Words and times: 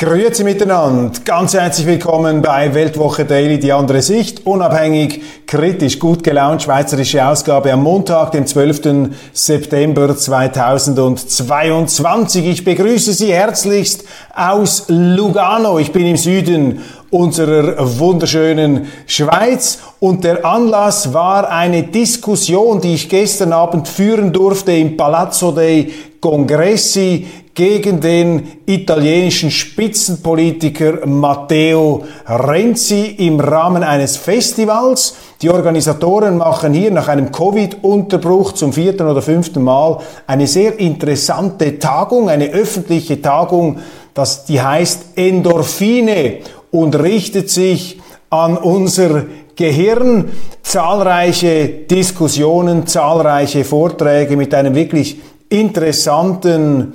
Grüezi 0.00 0.44
miteinander, 0.44 1.10
ganz 1.24 1.54
herzlich 1.54 1.84
willkommen 1.84 2.40
bei 2.40 2.72
Weltwoche 2.72 3.24
Daily, 3.24 3.58
die 3.58 3.72
andere 3.72 4.00
Sicht, 4.00 4.46
unabhängig, 4.46 5.20
kritisch, 5.44 5.98
gut 5.98 6.22
gelaunt, 6.22 6.62
schweizerische 6.62 7.26
Ausgabe 7.26 7.72
am 7.72 7.82
Montag, 7.82 8.30
dem 8.30 8.46
12. 8.46 9.10
September 9.32 10.16
2022. 10.16 12.46
Ich 12.46 12.64
begrüße 12.64 13.12
Sie 13.12 13.32
herzlichst 13.32 14.04
aus 14.36 14.84
Lugano, 14.86 15.80
ich 15.80 15.90
bin 15.90 16.06
im 16.06 16.16
Süden 16.16 16.80
unserer 17.10 17.98
wunderschönen 17.98 18.86
Schweiz 19.08 19.80
und 19.98 20.22
der 20.22 20.44
Anlass 20.44 21.12
war 21.12 21.50
eine 21.50 21.82
Diskussion, 21.82 22.80
die 22.80 22.94
ich 22.94 23.08
gestern 23.08 23.52
Abend 23.52 23.88
führen 23.88 24.32
durfte 24.32 24.70
im 24.70 24.96
Palazzo 24.96 25.50
dei 25.50 25.88
Congressi 26.20 27.26
gegen 27.58 28.00
den 28.00 28.46
italienischen 28.66 29.50
Spitzenpolitiker 29.50 31.04
Matteo 31.06 32.04
Renzi 32.24 33.16
im 33.18 33.40
Rahmen 33.40 33.82
eines 33.82 34.16
Festivals. 34.16 35.16
Die 35.42 35.50
Organisatoren 35.50 36.36
machen 36.36 36.72
hier 36.72 36.92
nach 36.92 37.08
einem 37.08 37.32
Covid-Unterbruch 37.32 38.52
zum 38.52 38.72
vierten 38.72 39.08
oder 39.08 39.22
fünften 39.22 39.64
Mal 39.64 39.98
eine 40.28 40.46
sehr 40.46 40.78
interessante 40.78 41.80
Tagung, 41.80 42.28
eine 42.30 42.50
öffentliche 42.50 43.20
Tagung, 43.20 43.80
das, 44.14 44.44
die 44.44 44.62
heißt 44.62 45.16
Endorphine 45.16 46.38
und 46.70 46.94
richtet 46.94 47.50
sich 47.50 48.00
an 48.30 48.56
unser 48.56 49.24
Gehirn. 49.56 50.30
Zahlreiche 50.62 51.66
Diskussionen, 51.90 52.86
zahlreiche 52.86 53.64
Vorträge 53.64 54.36
mit 54.36 54.54
einem 54.54 54.76
wirklich 54.76 55.18
interessanten 55.48 56.92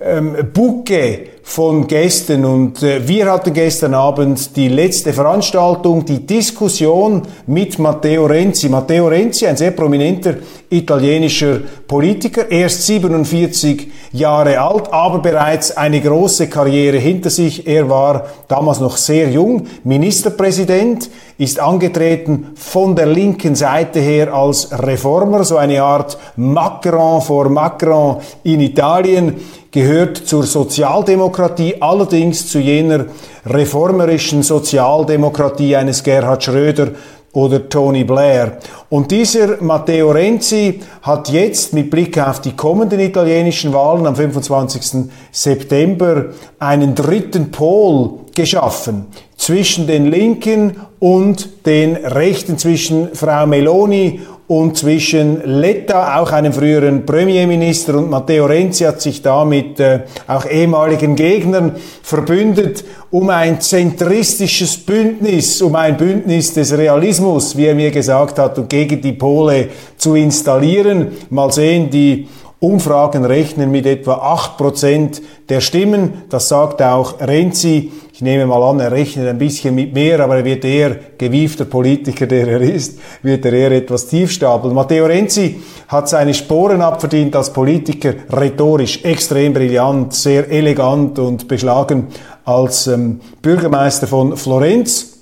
ähm, 0.00 0.36
Bucke 0.52 1.28
von 1.42 1.86
Gästen 1.86 2.44
und 2.44 2.82
äh, 2.82 3.06
wir 3.06 3.30
hatten 3.30 3.54
gestern 3.54 3.94
Abend 3.94 4.56
die 4.56 4.68
letzte 4.68 5.12
Veranstaltung, 5.12 6.04
die 6.04 6.26
Diskussion 6.26 7.22
mit 7.46 7.78
Matteo 7.78 8.26
Renzi. 8.26 8.68
Matteo 8.68 9.06
Renzi, 9.08 9.46
ein 9.46 9.56
sehr 9.56 9.70
prominenter 9.70 10.34
italienischer 10.68 11.60
Politiker, 11.86 12.50
erst 12.50 12.86
47 12.86 13.88
Jahre 14.12 14.60
alt, 14.60 14.92
aber 14.92 15.18
bereits 15.18 15.76
eine 15.76 16.00
große 16.00 16.48
Karriere 16.48 16.98
hinter 16.98 17.30
sich. 17.30 17.66
Er 17.66 17.88
war 17.88 18.26
damals 18.48 18.80
noch 18.80 18.96
sehr 18.96 19.30
jung, 19.30 19.66
Ministerpräsident, 19.84 21.10
ist 21.38 21.60
angetreten 21.60 22.52
von 22.54 22.96
der 22.96 23.06
linken 23.06 23.54
Seite 23.54 24.00
her 24.00 24.32
als 24.32 24.70
Reformer, 24.72 25.44
so 25.44 25.56
eine 25.56 25.82
Art 25.82 26.16
Macron 26.36 27.20
vor 27.20 27.48
Macron 27.48 28.18
in 28.42 28.60
Italien 28.60 29.34
gehört 29.76 30.16
zur 30.16 30.44
Sozialdemokratie, 30.44 31.82
allerdings 31.82 32.48
zu 32.48 32.58
jener 32.58 33.04
reformerischen 33.44 34.42
Sozialdemokratie 34.42 35.76
eines 35.76 36.02
Gerhard 36.02 36.42
Schröder 36.42 36.92
oder 37.36 37.68
Tony 37.68 38.02
Blair. 38.02 38.56
Und 38.88 39.10
dieser 39.10 39.62
Matteo 39.62 40.10
Renzi 40.10 40.80
hat 41.02 41.28
jetzt 41.28 41.74
mit 41.74 41.90
Blick 41.90 42.18
auf 42.18 42.40
die 42.40 42.56
kommenden 42.56 42.98
italienischen 42.98 43.74
Wahlen 43.74 44.06
am 44.06 44.16
25. 44.16 45.10
September 45.30 46.30
einen 46.58 46.94
dritten 46.94 47.50
Pol 47.50 48.20
geschaffen 48.34 49.08
zwischen 49.36 49.86
den 49.86 50.10
Linken 50.10 50.78
und 50.98 51.66
den 51.66 51.96
Rechten, 51.96 52.56
zwischen 52.56 53.14
Frau 53.14 53.46
Meloni 53.46 54.20
und 54.48 54.76
zwischen 54.76 55.42
Letta, 55.44 56.20
auch 56.20 56.30
einem 56.30 56.52
früheren 56.52 57.04
Premierminister, 57.04 57.96
und 57.96 58.10
Matteo 58.10 58.46
Renzi 58.46 58.84
hat 58.84 59.00
sich 59.00 59.20
da 59.20 59.44
mit 59.44 59.80
äh, 59.80 60.00
auch 60.28 60.46
ehemaligen 60.46 61.16
Gegnern 61.16 61.72
verbündet, 62.02 62.84
um 63.10 63.28
ein 63.30 63.60
zentristisches 63.60 64.76
Bündnis, 64.76 65.60
um 65.62 65.74
ein 65.74 65.96
Bündnis 65.96 66.54
des 66.54 66.76
Realismus, 66.76 67.56
wie 67.56 67.66
er 67.66 67.74
mir 67.74 67.90
gesagt 67.90 68.38
hat, 68.38 68.56
und 68.58 68.68
gegen 68.68 69.00
die 69.00 69.14
Pole 69.14 69.68
zu 69.96 70.14
installieren. 70.14 71.08
Mal 71.30 71.50
sehen, 71.50 71.90
die 71.90 72.28
Umfragen 72.60 73.24
rechnen 73.24 73.70
mit 73.70 73.84
etwa 73.84 74.34
8% 74.58 75.20
der 75.48 75.60
Stimmen. 75.60 76.22
Das 76.30 76.48
sagt 76.48 76.80
auch 76.82 77.20
Renzi. 77.20 77.92
Ich 78.16 78.22
nehme 78.22 78.46
mal 78.46 78.62
an, 78.62 78.80
er 78.80 78.92
rechnet 78.92 79.28
ein 79.28 79.36
bisschen 79.36 79.74
mit 79.74 79.92
mehr, 79.92 80.20
aber 80.20 80.38
er 80.38 80.44
wird 80.46 80.64
eher 80.64 80.96
gewiefter 81.18 81.66
Politiker, 81.66 82.26
der 82.26 82.48
er 82.48 82.62
ist, 82.62 82.98
wird 83.20 83.44
er 83.44 83.52
eher 83.52 83.72
etwas 83.72 84.06
tief 84.06 84.32
stapeln. 84.32 84.72
Matteo 84.72 85.04
Renzi 85.04 85.60
hat 85.88 86.08
seine 86.08 86.32
Sporen 86.32 86.80
abverdient 86.80 87.36
als 87.36 87.52
Politiker, 87.52 88.14
rhetorisch 88.32 89.04
extrem 89.04 89.52
brillant, 89.52 90.14
sehr 90.14 90.50
elegant 90.50 91.18
und 91.18 91.46
beschlagen 91.46 92.06
als 92.46 92.86
ähm, 92.86 93.20
Bürgermeister 93.42 94.06
von 94.06 94.34
Florenz. 94.38 95.18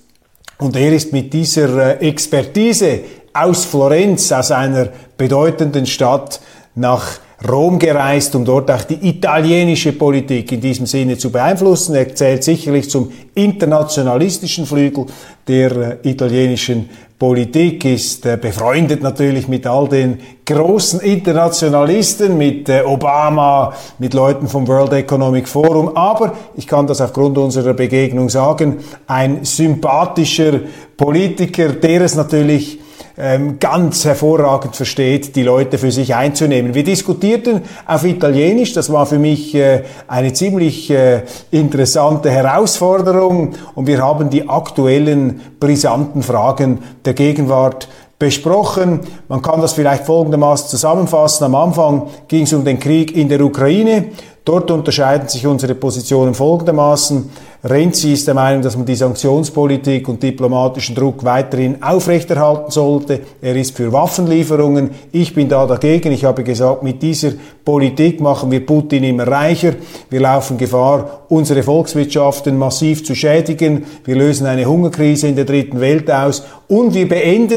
Und 0.58 0.76
er 0.76 0.92
ist 0.92 1.12
mit 1.12 1.32
dieser 1.32 1.98
äh, 2.00 2.08
Expertise 2.08 3.00
aus 3.32 3.64
Florenz, 3.64 4.30
aus 4.30 4.52
einer 4.52 4.90
bedeutenden 5.16 5.86
Stadt, 5.86 6.40
nach 6.76 7.18
Rom 7.48 7.78
gereist, 7.78 8.34
um 8.34 8.44
dort 8.44 8.70
auch 8.70 8.84
die 8.84 9.08
italienische 9.08 9.92
Politik 9.92 10.52
in 10.52 10.60
diesem 10.60 10.86
Sinne 10.86 11.18
zu 11.18 11.30
beeinflussen. 11.30 11.94
Er 11.94 12.14
zählt 12.14 12.42
sicherlich 12.42 12.88
zum 12.88 13.12
internationalistischen 13.34 14.66
Flügel 14.66 15.06
der 15.46 16.00
äh, 16.04 16.08
italienischen 16.08 16.88
Politik, 17.18 17.84
ist 17.84 18.26
äh, 18.26 18.36
befreundet 18.40 19.02
natürlich 19.02 19.46
mit 19.46 19.66
all 19.66 19.88
den 19.88 20.18
großen 20.46 21.00
Internationalisten, 21.00 22.36
mit 22.36 22.68
äh, 22.68 22.82
Obama, 22.82 23.74
mit 23.98 24.14
Leuten 24.14 24.48
vom 24.48 24.66
World 24.66 24.92
Economic 24.94 25.46
Forum, 25.46 25.96
aber 25.96 26.34
ich 26.56 26.66
kann 26.66 26.86
das 26.86 27.00
aufgrund 27.00 27.38
unserer 27.38 27.74
Begegnung 27.74 28.30
sagen, 28.30 28.78
ein 29.06 29.44
sympathischer 29.44 30.60
Politiker, 30.96 31.68
der 31.68 32.02
es 32.02 32.14
natürlich 32.14 32.78
ähm, 33.16 33.58
ganz 33.60 34.04
hervorragend 34.04 34.74
versteht, 34.74 35.36
die 35.36 35.42
Leute 35.42 35.78
für 35.78 35.92
sich 35.92 36.14
einzunehmen. 36.14 36.74
Wir 36.74 36.84
diskutierten 36.84 37.62
auf 37.86 38.04
Italienisch, 38.04 38.72
das 38.72 38.92
war 38.92 39.06
für 39.06 39.18
mich 39.18 39.54
äh, 39.54 39.84
eine 40.08 40.32
ziemlich 40.32 40.90
äh, 40.90 41.22
interessante 41.50 42.30
Herausforderung 42.30 43.54
und 43.74 43.86
wir 43.86 44.02
haben 44.02 44.30
die 44.30 44.48
aktuellen 44.48 45.40
brisanten 45.60 46.22
Fragen 46.22 46.78
der 47.04 47.14
Gegenwart 47.14 47.88
besprochen. 48.18 49.00
Man 49.28 49.42
kann 49.42 49.60
das 49.60 49.74
vielleicht 49.74 50.04
folgendermaßen 50.06 50.68
zusammenfassen. 50.68 51.44
Am 51.44 51.54
Anfang 51.54 52.08
ging 52.28 52.44
es 52.44 52.52
um 52.52 52.64
den 52.64 52.78
Krieg 52.78 53.16
in 53.16 53.28
der 53.28 53.40
Ukraine. 53.40 54.06
Dort 54.44 54.70
unterscheiden 54.70 55.26
sich 55.26 55.46
unsere 55.46 55.74
Positionen 55.74 56.34
folgendermaßen. 56.34 57.30
Renzi 57.64 58.12
ist 58.12 58.26
der 58.26 58.34
Meinung, 58.34 58.60
dass 58.60 58.76
man 58.76 58.84
die 58.84 58.94
Sanktionspolitik 58.94 60.06
und 60.06 60.22
diplomatischen 60.22 60.94
Druck 60.94 61.24
weiterhin 61.24 61.82
aufrechterhalten 61.82 62.70
sollte. 62.70 63.20
Er 63.40 63.56
ist 63.56 63.74
für 63.74 63.90
Waffenlieferungen. 63.90 64.90
Ich 65.12 65.34
bin 65.34 65.48
da 65.48 65.66
dagegen. 65.66 66.12
Ich 66.12 66.26
habe 66.26 66.44
gesagt, 66.44 66.82
mit 66.82 67.00
dieser 67.00 67.32
Politik 67.64 68.20
machen 68.20 68.50
wir 68.50 68.66
Putin 68.66 69.04
immer 69.04 69.26
reicher. 69.26 69.76
Wir 70.10 70.20
laufen 70.20 70.58
Gefahr, 70.58 71.22
unsere 71.30 71.62
Volkswirtschaften 71.62 72.58
massiv 72.58 73.02
zu 73.02 73.14
schädigen. 73.14 73.86
Wir 74.04 74.16
lösen 74.16 74.46
eine 74.46 74.66
Hungerkrise 74.66 75.26
in 75.26 75.36
der 75.36 75.46
dritten 75.46 75.80
Welt 75.80 76.10
aus 76.10 76.44
und 76.68 76.92
wir 76.92 77.08
beenden 77.08 77.56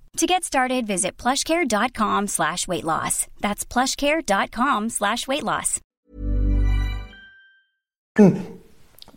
To 0.21 0.27
get 0.27 0.43
started, 0.43 0.85
visit 0.85 1.17
plushcare.com 1.17 2.27
slash 2.27 2.67
weight 2.67 2.83
loss. 2.83 3.25
That's 3.39 3.65
plushcare.com 3.65 4.89
slash 4.89 5.27
weight 5.27 5.41
loss. 5.41 5.79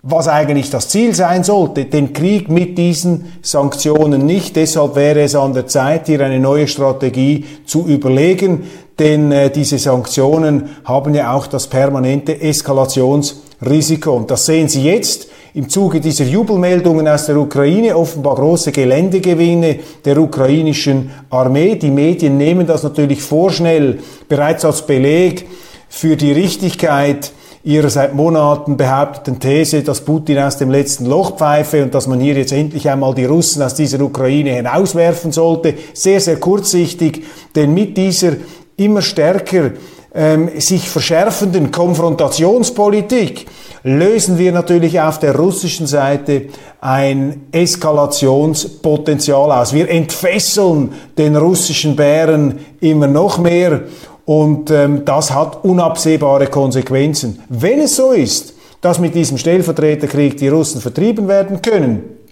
was 0.03 0.29
eigentlich 0.29 0.71
das 0.71 0.89
Ziel 0.89 1.15
sein 1.15 1.45
sollte, 1.45 1.85
den 1.85 2.15
Krieg 2.15 2.49
mit 2.49 2.79
diesen 2.79 3.35
Sanktionen 3.43 4.25
nicht. 4.25 4.57
Deshalb 4.57 4.97
wäre 4.97 5.21
es 5.21 5.35
an 5.35 5.53
der 5.53 5.67
Zeit, 5.67 6.07
hier 6.07 6.23
eine 6.23 6.41
neue 6.41 6.69
Strategie 6.69 7.45
zu 7.67 7.87
überlegen, 7.87 8.71
denn 8.99 9.31
äh, 9.31 9.51
diese 9.51 9.79
Sanktionen 9.79 10.71
haben 10.87 11.13
ja 11.13 11.35
auch 11.35 11.47
das 11.47 11.67
permanente 11.69 12.41
Eskalationsrisiko. 12.41 14.11
Und 14.11 14.31
das 14.31 14.47
sehen 14.47 14.71
Sie 14.71 14.85
jetzt 14.85 15.29
im 15.55 15.69
Zuge 15.69 16.01
dieser 16.01 16.25
Jubelmeldungen 16.25 17.07
aus 17.07 17.27
der 17.27 17.37
Ukraine, 17.37 17.97
offenbar 17.97 18.35
große 18.35 18.73
Geländegewinne 18.73 19.77
der 20.05 20.19
ukrainischen 20.19 21.13
Armee. 21.31 21.77
Die 21.77 21.93
Medien 21.93 22.37
nehmen 22.37 22.67
das 22.67 22.83
natürlich 22.83 23.23
vorschnell 23.23 24.01
bereits 24.29 24.65
als 24.65 24.85
Beleg 24.85 25.47
für 25.89 26.17
die 26.17 26.33
Richtigkeit 26.33 27.31
ihrer 27.63 27.89
seit 27.89 28.15
Monaten 28.15 28.77
behaupteten 28.77 29.39
These, 29.39 29.83
dass 29.83 30.01
Putin 30.01 30.41
aus 30.41 30.59
dem 30.59 30.73
letzten 30.73 31.07
Loch 31.07 31.37
pfeife 31.37 31.85
und 31.85 31.95
dass 31.95 32.09
man 32.09 32.19
hier 32.19 32.35
jetzt 32.35 32.53
endlich 32.53 32.91
einmal 32.91 33.15
die 33.15 33.25
Russen 33.25 33.63
aus 33.63 33.75
dieser 33.75 34.01
Ukraine 34.01 34.51
hinauswerfen 34.51 35.31
sollte. 35.31 35.75
Sehr, 35.95 36.21
sehr 36.21 36.37
kurzsichtig, 36.37 37.23
denn 37.55 37.73
mit 37.73 37.97
dieser 37.97 38.33
immer 38.77 39.03
stärker 39.03 39.71
ähm, 40.15 40.61
sich 40.61 40.89
verschärfenden 40.89 41.71
Konfrontationspolitik 41.71 43.47
lösen 43.83 44.39
wir 44.39 44.53
natürlich 44.53 45.01
auf 45.01 45.19
der 45.19 45.37
russischen 45.37 45.87
Seite 45.87 46.47
ein 46.81 47.49
Eskalationspotenzial 47.53 49.53
aus. 49.53 49.75
Wir 49.75 49.91
entfesseln 49.91 50.93
den 51.19 51.37
russischen 51.37 51.97
Bären 51.97 52.61
immer 52.81 53.09
noch 53.09 53.39
mehr 53.39 53.83
und 54.25 54.71
ähm, 54.71 55.05
das 55.05 55.33
hat 55.33 55.65
unabsehbare 55.65 56.47
Konsequenzen. 56.47 57.43
Wenn 57.49 57.81
es 57.81 57.97
so 57.97 58.13
ist, 58.13 58.55
dass 58.81 58.99
mit 58.99 59.15
diesem 59.15 59.37
Stellvertreterkrieg 59.37 60.37
die 60.37 60.49
Russen 60.49 60.81
vertrieben 60.81 61.29
werden 61.29 61.61
können, 61.61 62.24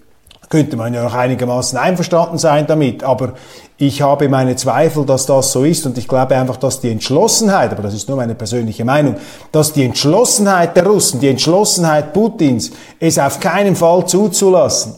könnte 0.53 0.77
man 0.77 0.93
ja 0.93 1.01
noch 1.01 1.15
einigermaßen 1.15 1.79
einverstanden 1.79 2.37
sein 2.37 2.67
damit, 2.67 3.03
aber 3.03 3.33
ich 3.79 4.03
habe 4.03 4.29
meine 4.29 4.55
Zweifel, 4.55 5.03
dass 5.03 5.25
das 5.25 5.51
so 5.51 5.63
ist. 5.63 5.87
Und 5.87 5.97
ich 5.97 6.07
glaube 6.07 6.37
einfach, 6.37 6.57
dass 6.57 6.79
die 6.79 6.91
Entschlossenheit, 6.91 7.71
aber 7.71 7.81
das 7.81 7.95
ist 7.95 8.07
nur 8.07 8.17
meine 8.17 8.35
persönliche 8.35 8.85
Meinung, 8.85 9.15
dass 9.51 9.73
die 9.73 9.83
Entschlossenheit 9.83 10.77
der 10.77 10.85
Russen, 10.85 11.19
die 11.19 11.29
Entschlossenheit 11.29 12.13
Putins, 12.13 12.69
es 12.99 13.17
auf 13.17 13.39
keinen 13.39 13.75
Fall 13.75 14.05
zuzulassen, 14.05 14.93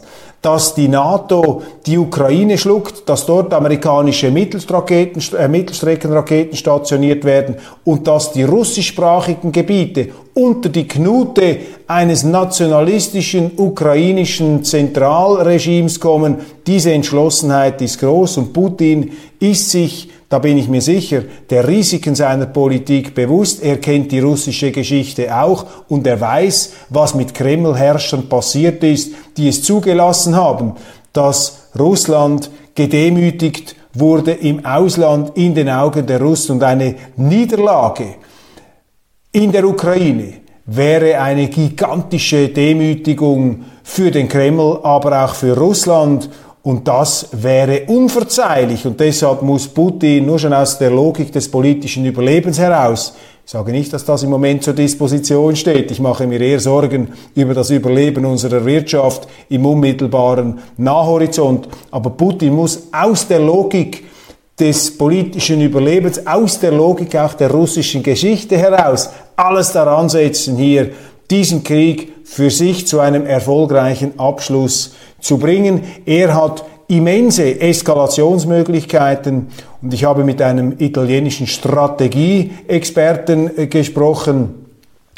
dass 0.46 0.76
die 0.76 0.88
NATO 0.88 1.64
die 1.88 1.98
Ukraine 1.98 2.60
schluckt, 2.60 3.10
dass 3.10 3.26
dort 3.26 3.52
amerikanische 3.52 4.28
äh, 4.28 5.48
Mittelstreckenraketen 5.48 6.56
stationiert 6.56 7.24
werden 7.24 7.56
und 7.84 8.06
dass 8.06 8.32
die 8.32 8.44
russischsprachigen 8.44 9.52
Gebiete 9.52 10.10
unter 10.36 10.70
die 10.70 10.88
Knute 10.88 11.58
eines 11.88 12.24
nationalistischen 12.24 13.54
ukrainischen 13.58 14.64
Zentralregimes 14.64 16.00
kommen. 16.00 16.36
Diese 16.68 16.92
Entschlossenheit 16.92 17.82
ist 17.82 18.00
groß 18.00 18.38
und 18.38 18.54
Putin 18.54 19.14
ist 19.40 19.72
sich 19.72 20.10
da 20.30 20.40
bin 20.40 20.58
ich 20.58 20.68
mir 20.68 20.82
sicher, 20.82 21.24
der 21.50 21.68
Risiken 21.68 22.16
seiner 22.16 22.48
Politik 22.48 23.14
bewusst. 23.14 23.64
Er 23.64 23.78
kennt 23.78 24.12
die 24.12 24.20
russische 24.20 24.72
Geschichte 24.72 25.36
auch 25.36 25.66
und 25.88 26.08
er 26.08 26.20
weiß, 26.20 26.74
was 26.90 27.14
mit 27.14 27.34
Kremlherrschern 27.34 28.28
passiert 28.28 28.84
ist, 28.84 29.14
die 29.38 29.50
es 29.50 29.64
zugelassen 29.64 30.36
haben, 30.36 30.74
dass 31.14 31.70
Russland 31.78 32.50
gedemütigt 32.74 33.76
wurde 33.94 34.32
im 34.32 34.66
Ausland 34.66 35.38
in 35.38 35.56
den 35.56 35.70
Augen 35.70 36.06
der 36.06 36.22
Russen 36.22 36.54
und 36.54 36.64
eine 36.64 36.96
Niederlage 37.16 38.16
in 39.36 39.52
der 39.52 39.68
Ukraine 39.68 40.36
wäre 40.66 41.20
eine 41.20 41.50
gigantische 41.50 42.48
Demütigung 42.48 43.66
für 43.84 44.10
den 44.10 44.30
Kreml, 44.30 44.80
aber 44.82 45.26
auch 45.26 45.36
für 45.36 45.58
Russland 45.58 46.30
und 46.66 46.88
das 46.88 47.28
wäre 47.32 47.84
unverzeihlich. 47.86 48.88
Und 48.88 49.00
deshalb 49.00 49.44
muss 49.44 49.68
Putin 49.68 50.26
nur 50.26 50.40
schon 50.40 50.52
aus 50.52 50.80
der 50.80 50.90
Logik 50.90 51.32
des 51.32 51.50
politischen 51.50 52.04
Überlebens 52.06 52.58
heraus, 52.60 53.14
ich 53.46 53.52
sage 53.52 53.72
nicht, 53.72 53.94
dass 53.94 54.04
das 54.04 54.24
im 54.24 54.32
Moment 54.32 54.64
zur 54.64 54.74
Disposition 54.74 55.56
steht, 55.56 55.92
ich 55.92 56.00
mache 56.00 56.26
mir 56.26 56.42
eher 56.42 56.60
Sorgen 56.60 57.10
über 57.36 57.54
das 57.54 57.70
Überleben 57.70 58.26
unserer 58.26 58.66
Wirtschaft 58.66 59.28
im 59.50 59.64
unmittelbaren 59.68 60.58
Nahhorizont, 60.78 61.70
aber 61.92 62.10
Putin 62.10 62.56
muss 62.56 62.88
aus 62.92 63.28
der 63.28 63.42
Logik 63.42 64.04
des 64.60 64.98
politischen 64.98 65.62
Überlebens, 65.62 66.26
aus 66.26 66.60
der 66.60 66.72
Logik 66.72 67.16
auch 67.16 67.36
der 67.36 67.52
russischen 67.52 68.02
Geschichte 68.02 68.58
heraus, 68.58 69.12
alles 69.36 69.72
daran 69.72 70.10
setzen, 70.10 70.58
hier 70.58 70.90
diesen 71.30 71.64
Krieg 71.64 72.14
für 72.24 72.50
sich 72.50 72.88
zu 72.88 73.00
einem 73.00 73.28
erfolgreichen 73.28 74.20
Abschluss 74.20 74.96
zu 75.26 75.38
bringen. 75.40 75.82
Er 76.06 76.36
hat 76.36 76.64
immense 76.88 77.60
Eskalationsmöglichkeiten 77.60 79.48
und 79.82 79.94
ich 79.94 80.06
habe 80.06 80.24
mit 80.24 80.40
einem 80.42 80.76
italienischen 80.78 81.48
Strategieexperten 81.48 83.58
äh, 83.58 83.66
gesprochen 83.66 84.62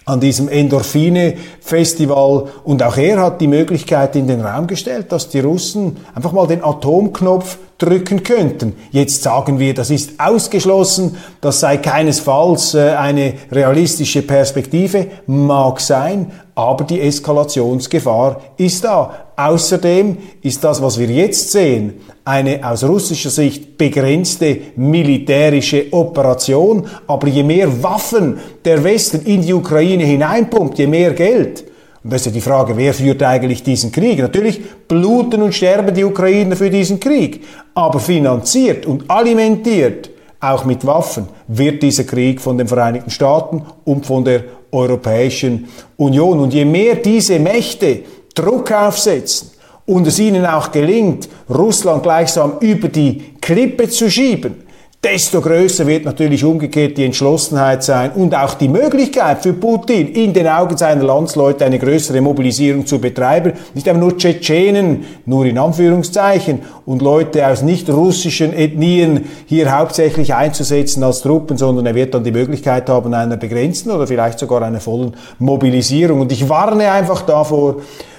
an 0.06 0.22
diesem 0.22 0.48
Endorphine-Festival 0.48 2.48
und 2.64 2.82
auch 2.82 2.96
er 2.96 3.22
hat 3.22 3.42
die 3.42 3.48
Möglichkeit 3.48 4.16
in 4.16 4.28
den 4.28 4.40
Raum 4.40 4.68
gestellt, 4.68 5.12
dass 5.12 5.28
die 5.28 5.42
Russen 5.42 5.98
einfach 6.16 6.32
mal 6.32 6.48
den 6.48 6.64
Atomknopf 6.64 7.58
drücken 7.78 8.24
könnten. 8.24 8.78
Jetzt 8.92 9.24
sagen 9.24 9.60
wir, 9.60 9.74
das 9.74 9.90
ist 9.90 10.18
ausgeschlossen, 10.18 11.18
das 11.42 11.60
sei 11.60 11.76
keinesfalls 11.76 12.76
äh, 12.76 12.92
eine 12.92 13.34
realistische 13.52 14.22
Perspektive, 14.22 15.08
mag 15.26 15.82
sein, 15.82 16.32
aber 16.56 16.86
die 16.86 17.02
Eskalationsgefahr 17.02 18.40
ist 18.56 18.86
da. 18.86 19.27
Außerdem 19.40 20.18
ist 20.42 20.64
das, 20.64 20.82
was 20.82 20.98
wir 20.98 21.08
jetzt 21.08 21.52
sehen, 21.52 21.94
eine 22.26 22.68
aus 22.68 22.84
russischer 22.84 23.30
Sicht 23.30 23.78
begrenzte 23.78 24.58
militärische 24.76 25.86
Operation. 25.92 26.88
Aber 27.06 27.28
je 27.28 27.44
mehr 27.44 27.84
Waffen 27.84 28.40
der 28.66 28.84
Westen 28.84 29.22
in 29.26 29.44
die 29.44 29.54
Ukraine 29.54 30.06
hineinpumpt, 30.06 30.80
je 30.80 30.88
mehr 30.88 31.14
Geld, 31.14 31.66
und 32.04 32.14
das 32.14 32.22
ist 32.22 32.28
ja 32.28 32.32
die 32.32 32.42
Frage, 32.42 32.78
wer 32.78 32.94
führt 32.94 33.22
eigentlich 33.22 33.62
diesen 33.62 33.92
Krieg? 33.92 34.20
Natürlich 34.20 34.60
bluten 34.88 35.42
und 35.42 35.54
sterben 35.54 35.94
die 35.94 36.04
Ukrainer 36.04 36.56
für 36.56 36.70
diesen 36.70 37.00
Krieg, 37.00 37.44
aber 37.76 38.00
finanziert 38.00 38.86
und 38.86 39.10
alimentiert, 39.10 40.10
auch 40.40 40.66
mit 40.66 40.86
Waffen, 40.86 41.28
wird 41.48 41.84
dieser 41.84 42.06
Krieg 42.06 42.42
von 42.42 42.58
den 42.58 42.68
Vereinigten 42.68 43.10
Staaten 43.10 43.64
und 43.86 44.06
von 44.06 44.24
der 44.24 44.46
Europäischen 44.72 45.68
Union. 45.98 46.40
Und 46.40 46.54
je 46.54 46.66
mehr 46.66 46.96
diese 46.96 47.40
Mächte 47.40 48.04
Druck 48.38 48.72
aufsetzen 48.72 49.52
und 49.86 50.06
es 50.06 50.20
ihnen 50.20 50.46
auch 50.46 50.72
gelingt, 50.72 51.30
Russland 51.50 52.04
gleichsam 52.04 52.54
über 52.60 52.90
die 52.90 53.36
Klippe 53.42 53.90
zu 53.90 54.12
schieben, 54.12 54.68
desto 55.04 55.40
größer 55.42 55.88
wird 55.88 56.06
natürlich 56.06 56.44
umgekehrt 56.44 56.98
die 56.98 57.06
Entschlossenheit 57.06 57.84
sein 57.84 58.12
und 58.12 58.36
auch 58.36 58.56
die 58.56 58.68
Möglichkeit 58.68 59.44
für 59.44 59.54
Putin, 59.54 60.08
in 60.08 60.34
den 60.34 60.48
Augen 60.48 60.76
seiner 60.76 61.04
Landsleute 61.04 61.64
eine 61.66 61.80
größere 61.80 62.20
Mobilisierung 62.20 62.86
zu 62.86 63.00
betreiben. 63.00 63.54
Nicht 63.74 63.88
einfach 63.88 64.02
nur 64.02 64.18
Tschetschenen, 64.18 65.06
nur 65.26 65.46
in 65.46 65.58
Anführungszeichen, 65.58 66.64
und 66.86 67.02
Leute 67.02 67.48
aus 67.48 67.62
nicht 67.62 67.90
russischen 67.90 68.54
Ethnien 68.54 69.26
hier 69.46 69.78
hauptsächlich 69.78 70.34
einzusetzen 70.34 71.04
als 71.04 71.22
Truppen, 71.22 71.58
sondern 71.58 71.86
er 71.86 71.96
wird 71.96 72.14
dann 72.14 72.24
die 72.24 72.32
Möglichkeit 72.32 72.90
haben 72.90 73.14
einer 73.14 73.38
begrenzten 73.38 73.92
oder 73.92 74.08
vielleicht 74.08 74.40
sogar 74.40 74.64
einer 74.64 74.82
vollen 74.82 75.16
Mobilisierung. 75.38 76.22
Und 76.22 76.32
ich 76.32 76.50
warne 76.50 76.92
einfach 76.92 77.22
davor, 77.22 77.78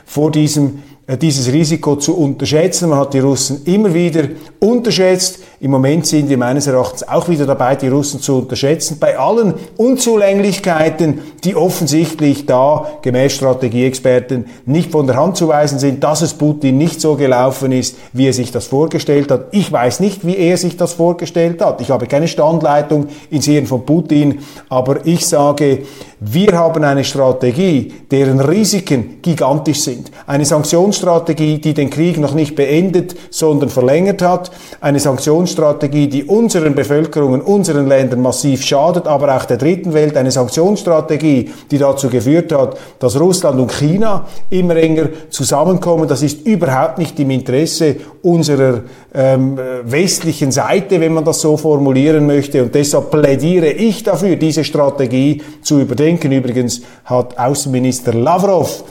vor 0.08 0.32
diesem 0.32 0.82
äh, 1.08 1.16
dieses 1.16 1.50
Risiko 1.50 1.96
zu 1.96 2.16
unterschätzen. 2.16 2.90
Man 2.90 2.98
hat 2.98 3.14
die 3.14 3.20
Russen 3.20 3.62
immer 3.64 3.92
wieder 3.94 4.24
unterschätzt. 4.60 5.38
Im 5.58 5.70
Moment 5.70 6.06
sind 6.06 6.28
wir 6.28 6.36
meines 6.36 6.66
Erachtens 6.66 7.08
auch 7.08 7.28
wieder 7.30 7.46
dabei, 7.46 7.76
die 7.76 7.88
Russen 7.88 8.20
zu 8.20 8.36
unterschätzen. 8.36 8.98
Bei 9.00 9.18
allen 9.18 9.54
Unzulänglichkeiten, 9.78 11.20
die 11.42 11.56
offensichtlich 11.56 12.44
da, 12.44 12.86
gemäß 13.00 13.32
Strategieexperten, 13.32 14.46
nicht 14.66 14.92
von 14.92 15.06
der 15.06 15.16
Hand 15.16 15.38
zu 15.38 15.48
weisen 15.48 15.78
sind, 15.78 16.04
dass 16.04 16.20
es 16.20 16.34
Putin 16.34 16.76
nicht 16.76 17.00
so 17.00 17.16
gelaufen 17.16 17.72
ist, 17.72 17.96
wie 18.12 18.26
er 18.26 18.34
sich 18.34 18.52
das 18.52 18.66
vorgestellt 18.66 19.30
hat. 19.30 19.46
Ich 19.52 19.72
weiß 19.72 20.00
nicht, 20.00 20.26
wie 20.26 20.36
er 20.36 20.58
sich 20.58 20.76
das 20.76 20.92
vorgestellt 20.92 21.64
hat. 21.64 21.80
Ich 21.80 21.90
habe 21.90 22.06
keine 22.06 22.28
Standleitung 22.28 23.08
in 23.30 23.40
Sehen 23.40 23.66
von 23.66 23.86
Putin, 23.86 24.40
aber 24.68 25.06
ich 25.06 25.26
sage, 25.26 25.84
wir 26.20 26.58
haben 26.58 26.82
eine 26.82 27.04
Strategie, 27.04 27.92
deren 28.10 28.40
Risiken 28.40 29.22
gigantisch 29.22 29.82
sind. 29.82 30.10
Eine 30.26 30.44
Sanktionsstrategie, 30.44 31.58
die 31.60 31.74
den 31.74 31.90
Krieg 31.90 32.18
noch 32.18 32.34
nicht 32.34 32.56
beendet, 32.56 33.14
sondern 33.30 33.68
verlängert 33.68 34.20
hat. 34.22 34.50
Eine 34.80 34.98
Sanktionsstrategie, 34.98 36.08
die 36.08 36.24
unseren 36.24 36.74
Bevölkerungen, 36.74 37.40
unseren 37.40 37.86
Ländern 37.86 38.20
massiv 38.20 38.64
schadet, 38.64 39.06
aber 39.06 39.36
auch 39.36 39.44
der 39.44 39.58
dritten 39.58 39.94
Welt. 39.94 40.16
Eine 40.16 40.32
Sanktionsstrategie, 40.32 41.50
die 41.70 41.78
dazu 41.78 42.08
geführt 42.08 42.50
hat, 42.50 42.76
dass 42.98 43.20
Russland 43.20 43.60
und 43.60 43.70
China 43.70 44.26
immer 44.50 44.74
enger 44.74 45.08
zusammenkommen. 45.30 46.08
Das 46.08 46.22
ist 46.22 46.44
überhaupt 46.44 46.98
nicht 46.98 47.20
im 47.20 47.30
Interesse 47.30 47.94
unserer 48.22 48.80
ähm, 49.14 49.56
westlichen 49.84 50.50
Seite, 50.50 51.00
wenn 51.00 51.14
man 51.14 51.24
das 51.24 51.40
so 51.40 51.56
formulieren 51.56 52.26
möchte. 52.26 52.64
Und 52.64 52.74
deshalb 52.74 53.12
plädiere 53.12 53.68
ich 53.68 54.02
dafür, 54.02 54.34
diese 54.34 54.64
Strategie 54.64 55.42
zu 55.62 55.78
überdenken 55.80 56.07
denken. 56.08 56.32
Übrigens 56.32 56.82
hat 57.04 57.38
Außenminister 57.38 58.14
Lavrov 58.14 58.84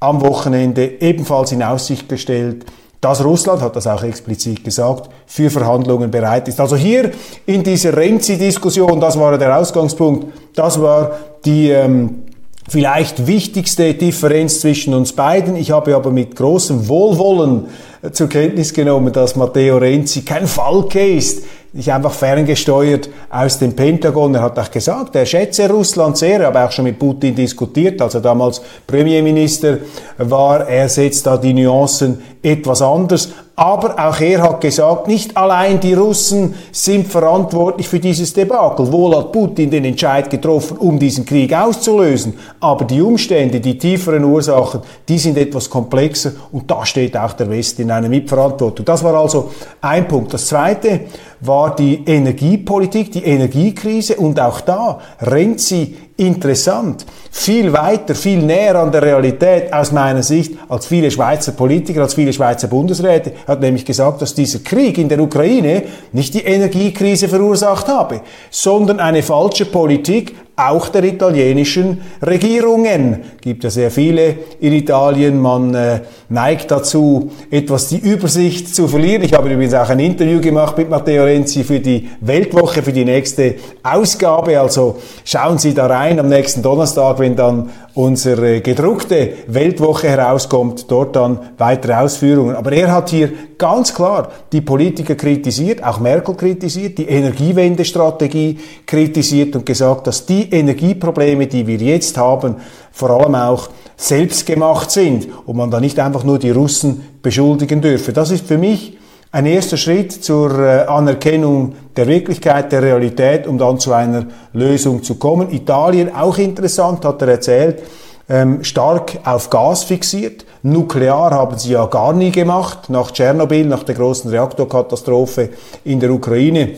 am 0.00 0.20
Wochenende 0.20 1.00
ebenfalls 1.00 1.52
in 1.52 1.62
Aussicht 1.62 2.08
gestellt, 2.08 2.64
dass 3.00 3.24
Russland, 3.24 3.62
hat 3.62 3.76
das 3.76 3.86
auch 3.86 4.02
explizit 4.02 4.64
gesagt, 4.64 5.08
für 5.26 5.50
Verhandlungen 5.50 6.10
bereit 6.10 6.48
ist. 6.48 6.60
Also 6.60 6.76
hier 6.76 7.12
in 7.46 7.62
dieser 7.62 7.96
Renzi-Diskussion, 7.96 9.00
das 9.00 9.18
war 9.18 9.38
der 9.38 9.56
Ausgangspunkt, 9.56 10.26
das 10.54 10.80
war 10.80 11.12
die 11.44 11.70
ähm, 11.70 12.24
vielleicht 12.68 13.26
wichtigste 13.26 13.94
Differenz 13.94 14.60
zwischen 14.60 14.94
uns 14.94 15.12
beiden. 15.12 15.56
Ich 15.56 15.70
habe 15.70 15.94
aber 15.94 16.10
mit 16.10 16.34
großem 16.34 16.88
Wohlwollen 16.88 17.66
äh, 18.02 18.10
zur 18.10 18.28
Kenntnis 18.28 18.74
genommen, 18.74 19.12
dass 19.12 19.36
Matteo 19.36 19.78
Renzi 19.78 20.22
kein 20.22 20.46
Falke 20.46 21.06
ist, 21.06 21.44
nicht 21.72 21.92
einfach 21.92 22.12
ferngesteuert 22.12 23.08
aus 23.30 23.58
dem 23.58 23.74
Pentagon. 23.74 24.34
Er 24.34 24.42
hat 24.42 24.58
auch 24.58 24.70
gesagt, 24.70 25.14
er 25.16 25.26
schätze 25.26 25.68
Russland 25.68 26.16
sehr, 26.16 26.40
er 26.40 26.46
habe 26.46 26.64
auch 26.64 26.72
schon 26.72 26.84
mit 26.84 26.98
Putin 26.98 27.34
diskutiert, 27.34 28.00
als 28.00 28.14
er 28.14 28.20
damals 28.20 28.62
Premierminister 28.86 29.78
war. 30.18 30.66
Er 30.66 30.88
setzt 30.88 31.26
da 31.26 31.36
die 31.36 31.52
Nuancen 31.52 32.22
etwas 32.42 32.82
anders. 32.82 33.28
Aber 33.58 33.98
auch 33.98 34.20
er 34.20 34.40
hat 34.40 34.60
gesagt, 34.60 35.08
nicht 35.08 35.36
allein 35.36 35.80
die 35.80 35.92
Russen 35.92 36.54
sind 36.70 37.08
verantwortlich 37.08 37.88
für 37.88 37.98
dieses 37.98 38.32
Debakel. 38.32 38.92
Wohl 38.92 39.16
hat 39.16 39.32
Putin 39.32 39.68
den 39.68 39.84
Entscheid 39.84 40.30
getroffen, 40.30 40.76
um 40.76 40.96
diesen 40.96 41.26
Krieg 41.26 41.52
auszulösen. 41.52 42.34
Aber 42.60 42.84
die 42.84 43.02
Umstände, 43.02 43.58
die 43.58 43.76
tieferen 43.76 44.22
Ursachen, 44.22 44.82
die 45.08 45.18
sind 45.18 45.36
etwas 45.36 45.68
komplexer 45.68 46.34
und 46.52 46.70
da 46.70 46.86
steht 46.86 47.16
auch 47.16 47.32
der 47.32 47.50
Westen 47.50 47.82
in 47.82 47.90
einer 47.90 48.08
Mitverantwortung. 48.08 48.84
Das 48.84 49.02
war 49.02 49.14
also 49.14 49.50
ein 49.80 50.06
Punkt. 50.06 50.32
Das 50.32 50.46
zweite 50.46 51.00
war 51.40 51.74
die 51.74 52.04
Energiepolitik, 52.06 53.10
die 53.10 53.17
Energiekrise 53.24 54.16
und 54.16 54.40
auch 54.40 54.60
da 54.60 55.00
rennt 55.20 55.60
sie 55.60 55.96
interessant, 56.16 57.06
viel 57.30 57.72
weiter, 57.72 58.14
viel 58.14 58.42
näher 58.42 58.74
an 58.76 58.90
der 58.90 59.02
Realität 59.02 59.72
aus 59.72 59.92
meiner 59.92 60.22
Sicht 60.22 60.54
als 60.68 60.86
viele 60.86 61.10
Schweizer 61.10 61.52
Politiker, 61.52 62.02
als 62.02 62.14
viele 62.14 62.32
Schweizer 62.32 62.66
Bundesräte. 62.66 63.32
Hat 63.46 63.60
nämlich 63.60 63.84
gesagt, 63.84 64.20
dass 64.20 64.34
dieser 64.34 64.58
Krieg 64.58 64.98
in 64.98 65.08
der 65.08 65.20
Ukraine 65.20 65.84
nicht 66.12 66.34
die 66.34 66.44
Energiekrise 66.44 67.28
verursacht 67.28 67.86
habe, 67.88 68.22
sondern 68.50 68.98
eine 68.98 69.22
falsche 69.22 69.66
Politik 69.66 70.34
auch 70.58 70.88
der 70.88 71.04
italienischen 71.04 72.00
Regierungen. 72.20 73.22
Gibt 73.40 73.62
ja 73.64 73.70
sehr 73.70 73.90
viele 73.90 74.34
in 74.60 74.72
Italien. 74.72 75.40
Man 75.40 75.74
äh, 75.74 76.00
neigt 76.28 76.70
dazu, 76.70 77.30
etwas 77.50 77.88
die 77.88 77.98
Übersicht 77.98 78.74
zu 78.74 78.88
verlieren. 78.88 79.22
Ich 79.22 79.34
habe 79.34 79.48
übrigens 79.52 79.74
auch 79.74 79.88
ein 79.88 80.00
Interview 80.00 80.40
gemacht 80.40 80.76
mit 80.76 80.90
Matteo 80.90 81.24
Renzi 81.24 81.62
für 81.62 81.78
die 81.78 82.08
Weltwoche, 82.20 82.82
für 82.82 82.92
die 82.92 83.04
nächste 83.04 83.54
Ausgabe. 83.82 84.58
Also 84.58 84.98
schauen 85.24 85.58
Sie 85.58 85.74
da 85.74 85.86
rein 85.86 86.18
am 86.18 86.28
nächsten 86.28 86.60
Donnerstag, 86.62 87.20
wenn 87.20 87.36
dann 87.36 87.70
unsere 87.98 88.60
gedruckte 88.60 89.32
Weltwoche 89.48 90.08
herauskommt, 90.08 90.88
dort 90.88 91.16
dann 91.16 91.40
weitere 91.58 91.94
Ausführungen. 91.94 92.54
Aber 92.54 92.70
er 92.70 92.92
hat 92.92 93.10
hier 93.10 93.32
ganz 93.58 93.92
klar 93.92 94.30
die 94.52 94.60
Politiker 94.60 95.16
kritisiert, 95.16 95.82
auch 95.82 95.98
Merkel 95.98 96.36
kritisiert, 96.36 96.96
die 96.98 97.08
Energiewendestrategie 97.08 98.60
kritisiert 98.86 99.56
und 99.56 99.66
gesagt, 99.66 100.06
dass 100.06 100.26
die 100.26 100.48
Energieprobleme, 100.48 101.48
die 101.48 101.66
wir 101.66 101.78
jetzt 101.78 102.16
haben, 102.16 102.54
vor 102.92 103.10
allem 103.10 103.34
auch 103.34 103.68
selbst 103.96 104.46
gemacht 104.46 104.92
sind 104.92 105.26
und 105.44 105.56
man 105.56 105.72
da 105.72 105.80
nicht 105.80 105.98
einfach 105.98 106.22
nur 106.22 106.38
die 106.38 106.52
Russen 106.52 107.02
beschuldigen 107.20 107.80
dürfe. 107.80 108.12
Das 108.12 108.30
ist 108.30 108.46
für 108.46 108.58
mich 108.58 108.97
ein 109.30 109.46
erster 109.46 109.76
Schritt 109.76 110.12
zur 110.12 110.58
äh, 110.58 110.86
Anerkennung 110.86 111.74
der 111.96 112.06
Wirklichkeit, 112.06 112.72
der 112.72 112.82
Realität, 112.82 113.46
um 113.46 113.58
dann 113.58 113.78
zu 113.78 113.92
einer 113.92 114.26
Lösung 114.52 115.02
zu 115.02 115.16
kommen. 115.16 115.50
Italien, 115.50 116.14
auch 116.14 116.38
interessant, 116.38 117.04
hat 117.04 117.20
er 117.22 117.28
erzählt, 117.28 117.82
ähm, 118.28 118.64
stark 118.64 119.18
auf 119.24 119.50
Gas 119.50 119.84
fixiert. 119.84 120.44
Nuklear 120.62 121.30
haben 121.30 121.58
sie 121.58 121.72
ja 121.72 121.86
gar 121.86 122.12
nie 122.12 122.30
gemacht, 122.30 122.90
nach 122.90 123.10
Tschernobyl, 123.10 123.66
nach 123.66 123.84
der 123.84 123.94
großen 123.94 124.30
Reaktorkatastrophe 124.30 125.50
in 125.84 126.00
der 126.00 126.10
Ukraine. 126.10 126.70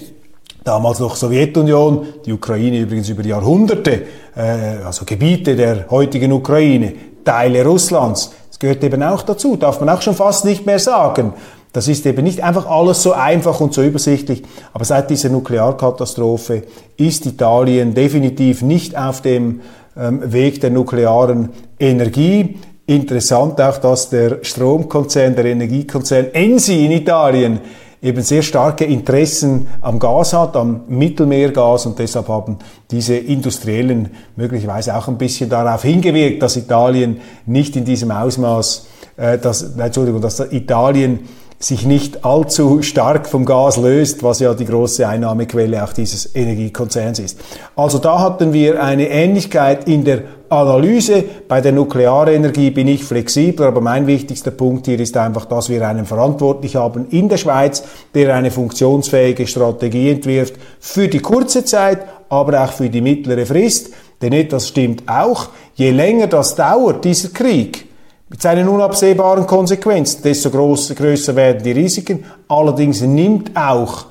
Damals 0.64 0.98
noch 0.98 1.16
Sowjetunion, 1.16 2.06
die 2.26 2.32
Ukraine 2.32 2.80
übrigens 2.80 3.08
über 3.08 3.24
Jahrhunderte, 3.24 4.02
äh, 4.36 4.84
also 4.84 5.04
Gebiete 5.04 5.56
der 5.56 5.86
heutigen 5.90 6.32
Ukraine, 6.32 6.92
Teile 7.24 7.64
Russlands. 7.64 8.32
Das 8.48 8.58
gehört 8.58 8.84
eben 8.84 9.02
auch 9.02 9.22
dazu, 9.22 9.56
darf 9.56 9.80
man 9.80 9.88
auch 9.88 10.02
schon 10.02 10.14
fast 10.14 10.44
nicht 10.44 10.66
mehr 10.66 10.78
sagen. 10.78 11.32
Das 11.72 11.86
ist 11.86 12.04
eben 12.06 12.24
nicht 12.24 12.42
einfach 12.42 12.66
alles 12.66 13.02
so 13.02 13.12
einfach 13.12 13.60
und 13.60 13.72
so 13.72 13.82
übersichtlich, 13.82 14.42
aber 14.72 14.84
seit 14.84 15.08
dieser 15.10 15.28
Nuklearkatastrophe 15.28 16.64
ist 16.96 17.26
Italien 17.26 17.94
definitiv 17.94 18.62
nicht 18.62 18.98
auf 18.98 19.20
dem 19.20 19.60
ähm, 19.96 20.32
Weg 20.32 20.60
der 20.60 20.70
nuklearen 20.70 21.50
Energie. 21.78 22.58
Interessant 22.86 23.60
auch, 23.60 23.78
dass 23.78 24.10
der 24.10 24.38
Stromkonzern, 24.42 25.36
der 25.36 25.44
Energiekonzern 25.44 26.26
Ensi 26.32 26.86
in 26.86 26.90
Italien 26.90 27.60
eben 28.02 28.22
sehr 28.22 28.42
starke 28.42 28.84
Interessen 28.84 29.68
am 29.80 29.98
Gas 29.98 30.32
hat, 30.32 30.56
am 30.56 30.82
Mittelmeergas 30.88 31.86
und 31.86 31.98
deshalb 31.98 32.28
haben 32.28 32.58
diese 32.90 33.16
Industriellen 33.16 34.10
möglicherweise 34.36 34.96
auch 34.96 35.06
ein 35.06 35.18
bisschen 35.18 35.50
darauf 35.50 35.82
hingewirkt, 35.82 36.42
dass 36.42 36.56
Italien 36.56 37.20
nicht 37.46 37.76
in 37.76 37.84
diesem 37.84 38.10
Ausmaß, 38.10 38.86
äh, 39.16 39.38
dass, 39.38 39.76
Entschuldigung, 39.76 40.20
dass 40.20 40.40
Italien 40.40 41.20
sich 41.62 41.84
nicht 41.84 42.24
allzu 42.24 42.80
stark 42.80 43.28
vom 43.28 43.44
Gas 43.44 43.76
löst, 43.76 44.22
was 44.22 44.40
ja 44.40 44.54
die 44.54 44.64
große 44.64 45.06
Einnahmequelle 45.06 45.84
auch 45.84 45.92
dieses 45.92 46.34
Energiekonzerns 46.34 47.18
ist. 47.18 47.38
Also 47.76 47.98
da 47.98 48.18
hatten 48.18 48.54
wir 48.54 48.82
eine 48.82 49.10
Ähnlichkeit 49.10 49.86
in 49.86 50.02
der 50.04 50.22
Analyse. 50.48 51.22
Bei 51.48 51.60
der 51.60 51.72
Nuklearenergie 51.72 52.70
bin 52.70 52.88
ich 52.88 53.04
flexibler, 53.04 53.66
aber 53.66 53.82
mein 53.82 54.06
wichtigster 54.06 54.52
Punkt 54.52 54.86
hier 54.86 54.98
ist 54.98 55.18
einfach, 55.18 55.44
dass 55.44 55.68
wir 55.68 55.86
einen 55.86 56.06
Verantwortlich 56.06 56.76
haben 56.76 57.08
in 57.10 57.28
der 57.28 57.36
Schweiz, 57.36 57.84
der 58.14 58.34
eine 58.34 58.50
funktionsfähige 58.50 59.46
Strategie 59.46 60.12
entwirft 60.12 60.54
für 60.80 61.08
die 61.08 61.20
kurze 61.20 61.66
Zeit, 61.66 61.98
aber 62.30 62.64
auch 62.64 62.72
für 62.72 62.88
die 62.88 63.02
mittlere 63.02 63.44
Frist. 63.44 63.90
Denn 64.22 64.32
etwas 64.32 64.68
stimmt 64.68 65.02
auch, 65.06 65.48
je 65.74 65.90
länger 65.90 66.26
das 66.26 66.54
dauert, 66.54 67.04
dieser 67.04 67.28
Krieg, 67.28 67.89
mit 68.30 68.40
seinen 68.40 68.68
unabsehbaren 68.68 69.46
Konsequenzen, 69.46 70.22
desto 70.22 70.50
groß, 70.50 70.94
größer 70.94 71.34
werden 71.34 71.62
die 71.64 71.72
Risiken. 71.72 72.24
Allerdings 72.48 73.00
nimmt 73.00 73.56
auch 73.56 74.06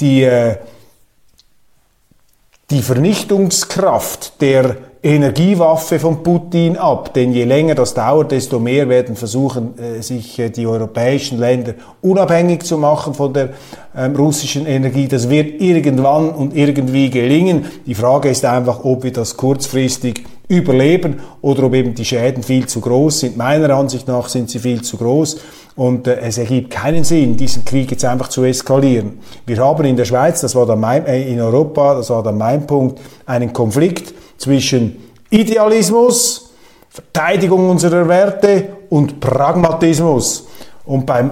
die, 0.00 0.22
äh, 0.22 0.56
die 2.70 2.80
Vernichtungskraft 2.80 4.40
der 4.40 4.76
Energiewaffe 5.02 5.98
von 5.98 6.22
Putin 6.22 6.78
ab. 6.78 7.12
Denn 7.12 7.32
je 7.32 7.44
länger 7.44 7.74
das 7.74 7.92
dauert, 7.92 8.32
desto 8.32 8.58
mehr 8.58 8.88
werden 8.88 9.16
versuchen, 9.16 9.78
äh, 9.78 10.02
sich 10.02 10.38
äh, 10.38 10.48
die 10.48 10.66
europäischen 10.66 11.38
Länder 11.38 11.74
unabhängig 12.00 12.64
zu 12.64 12.78
machen 12.78 13.12
von 13.12 13.34
der 13.34 13.50
ähm, 13.94 14.16
russischen 14.16 14.66
Energie. 14.66 15.08
Das 15.08 15.28
wird 15.28 15.60
irgendwann 15.60 16.30
und 16.30 16.56
irgendwie 16.56 17.10
gelingen. 17.10 17.66
Die 17.86 17.94
Frage 17.94 18.30
ist 18.30 18.46
einfach, 18.46 18.82
ob 18.82 19.04
wir 19.04 19.12
das 19.12 19.36
kurzfristig 19.36 20.24
überleben 20.48 21.20
oder 21.42 21.64
ob 21.64 21.74
eben 21.74 21.94
die 21.94 22.04
Schäden 22.04 22.42
viel 22.42 22.66
zu 22.66 22.80
groß 22.80 23.20
sind. 23.20 23.36
Meiner 23.36 23.70
Ansicht 23.74 24.08
nach 24.08 24.28
sind 24.28 24.50
sie 24.50 24.58
viel 24.58 24.82
zu 24.82 24.96
groß 24.96 25.40
und 25.76 26.06
äh, 26.06 26.20
es 26.20 26.38
ergibt 26.38 26.70
keinen 26.70 27.04
Sinn, 27.04 27.36
diesen 27.36 27.64
Krieg 27.64 27.90
jetzt 27.90 28.04
einfach 28.04 28.28
zu 28.28 28.42
eskalieren. 28.44 29.20
Wir 29.46 29.58
haben 29.58 29.84
in 29.84 29.96
der 29.96 30.06
Schweiz, 30.06 30.40
das 30.40 30.54
war 30.54 30.66
dann 30.66 30.80
mein, 30.80 31.06
äh, 31.06 31.30
in 31.30 31.40
Europa, 31.40 31.94
das 31.94 32.10
war 32.10 32.22
dann 32.22 32.38
mein 32.38 32.66
Punkt, 32.66 33.00
einen 33.26 33.52
Konflikt 33.52 34.14
zwischen 34.38 34.96
Idealismus, 35.30 36.50
Verteidigung 36.88 37.68
unserer 37.68 38.08
Werte 38.08 38.68
und 38.88 39.20
Pragmatismus. 39.20 40.48
Und 40.86 41.04
beim 41.04 41.30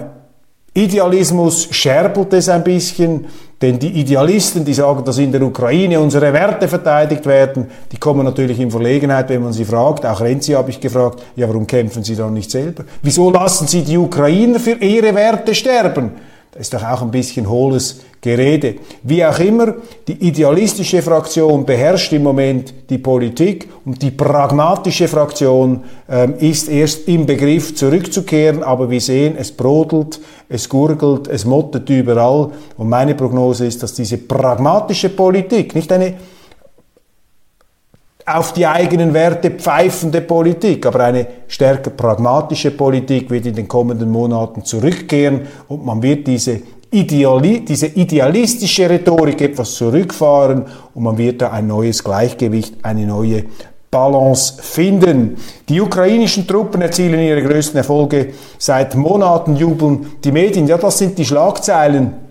Idealismus 0.83 1.69
scherbelt 1.71 2.33
es 2.33 2.49
ein 2.49 2.63
bisschen, 2.63 3.25
denn 3.59 3.79
die 3.79 3.99
Idealisten, 3.99 4.63
die 4.63 4.73
sagen, 4.73 5.03
dass 5.03 5.17
in 5.17 5.31
der 5.31 5.41
Ukraine 5.41 5.99
unsere 5.99 6.31
Werte 6.31 6.67
verteidigt 6.67 7.25
werden, 7.25 7.65
die 7.91 7.97
kommen 7.97 8.23
natürlich 8.23 8.59
in 8.59 8.69
Verlegenheit, 8.69 9.29
wenn 9.29 9.41
man 9.41 9.53
sie 9.53 9.65
fragt. 9.65 10.05
Auch 10.05 10.21
Renzi 10.21 10.51
habe 10.51 10.69
ich 10.69 10.79
gefragt, 10.79 11.23
ja, 11.35 11.47
warum 11.47 11.65
kämpfen 11.65 12.03
sie 12.03 12.15
dann 12.15 12.35
nicht 12.35 12.51
selber? 12.51 12.83
Wieso 13.01 13.31
lassen 13.31 13.67
sie 13.67 13.81
die 13.81 13.97
Ukrainer 13.97 14.59
für 14.59 14.73
ihre 14.73 15.15
Werte 15.15 15.55
sterben? 15.55 16.11
Das 16.51 16.61
ist 16.61 16.73
doch 16.73 16.83
auch 16.83 17.01
ein 17.01 17.11
bisschen 17.11 17.49
hohles 17.49 18.01
Gerede. 18.19 18.75
Wie 19.03 19.23
auch 19.23 19.39
immer, 19.39 19.75
die 20.07 20.27
idealistische 20.27 21.01
Fraktion 21.01 21.65
beherrscht 21.65 22.11
im 22.13 22.23
Moment 22.23 22.73
die 22.89 22.97
Politik 22.97 23.69
und 23.85 24.01
die 24.01 24.11
pragmatische 24.11 25.07
Fraktion 25.07 25.83
ähm, 26.09 26.33
ist 26.39 26.67
erst 26.67 27.07
im 27.07 27.25
Begriff 27.25 27.75
zurückzukehren, 27.75 28.63
aber 28.63 28.89
wir 28.89 29.01
sehen, 29.01 29.35
es 29.37 29.51
brodelt, 29.51 30.19
es 30.49 30.67
gurgelt, 30.67 31.27
es 31.27 31.45
mottet 31.45 31.89
überall 31.89 32.49
und 32.75 32.89
meine 32.89 33.13
Prognose 33.13 33.67
ist, 33.67 33.83
dass 33.83 33.93
diese 33.93 34.17
pragmatische 34.17 35.09
Politik, 35.09 35.75
nicht 35.75 35.91
eine 35.91 36.15
auf 38.27 38.51
die 38.51 38.67
eigenen 38.67 39.13
Werte 39.13 39.51
pfeifende 39.51 40.19
Politik, 40.19 40.85
aber 40.85 41.05
eine 41.05 41.25
stärker 41.47 41.91
pragmatische 41.91 42.71
Politik 42.71 43.31
wird 43.31 43.45
in 43.45 43.55
den 43.55 43.69
kommenden 43.69 44.11
Monaten 44.11 44.65
zurückkehren 44.65 45.47
und 45.69 45.85
man 45.85 46.01
wird 46.01 46.27
diese, 46.27 46.59
Ideali 46.89 47.65
diese 47.65 47.87
idealistische 47.87 48.89
Rhetorik 48.89 49.41
etwas 49.41 49.73
zurückfahren 49.75 50.65
und 50.93 51.03
man 51.03 51.17
wird 51.17 51.41
da 51.41 51.51
ein 51.51 51.67
neues 51.67 52.03
Gleichgewicht, 52.03 52.75
eine 52.81 53.05
neue 53.05 53.43
Balance 53.91 54.61
finden. 54.61 55.37
Die 55.67 55.81
ukrainischen 55.81 56.47
Truppen 56.47 56.81
erzielen 56.81 57.19
ihre 57.19 57.43
größten 57.43 57.77
Erfolge 57.77 58.33
seit 58.57 58.95
Monaten, 58.95 59.55
jubeln 59.55 60.13
die 60.23 60.31
Medien. 60.31 60.67
Ja, 60.67 60.77
das 60.77 60.97
sind 60.97 61.17
die 61.17 61.25
Schlagzeilen, 61.25 62.26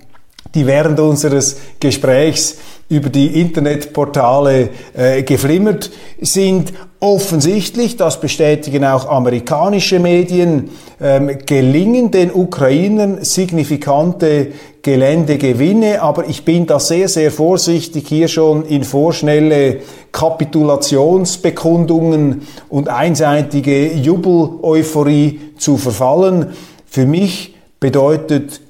die 0.54 0.66
während 0.66 1.00
unseres 1.00 1.56
Gesprächs 1.80 2.56
über 2.88 3.08
die 3.08 3.40
Internetportale 3.40 4.68
äh, 4.96 5.22
geflimmert 5.22 5.90
sind. 6.20 6.72
Offensichtlich, 7.00 7.96
das 7.96 8.20
bestätigen 8.20 8.84
auch 8.84 9.08
amerikanische 9.08 9.98
Medien, 9.98 10.70
ähm, 11.00 11.38
gelingen 11.44 12.12
den 12.12 12.32
Ukrainern 12.32 13.24
signifikante 13.24 14.52
Geländegewinne, 14.82 16.00
aber 16.00 16.28
ich 16.28 16.44
bin 16.44 16.66
da 16.66 16.78
sehr, 16.78 17.08
sehr 17.08 17.32
vorsichtig, 17.32 18.06
hier 18.08 18.28
schon 18.28 18.64
in 18.66 18.84
vorschnelle 18.84 19.80
Kapitulationsbekundungen 20.12 22.42
und 22.68 22.88
einseitige 22.88 23.92
Jubel-Euphorie 23.92 25.40
zu 25.58 25.76
verfallen. 25.76 26.52
Für 26.86 27.04
mich 27.04 27.56
bedeutet 27.80 28.60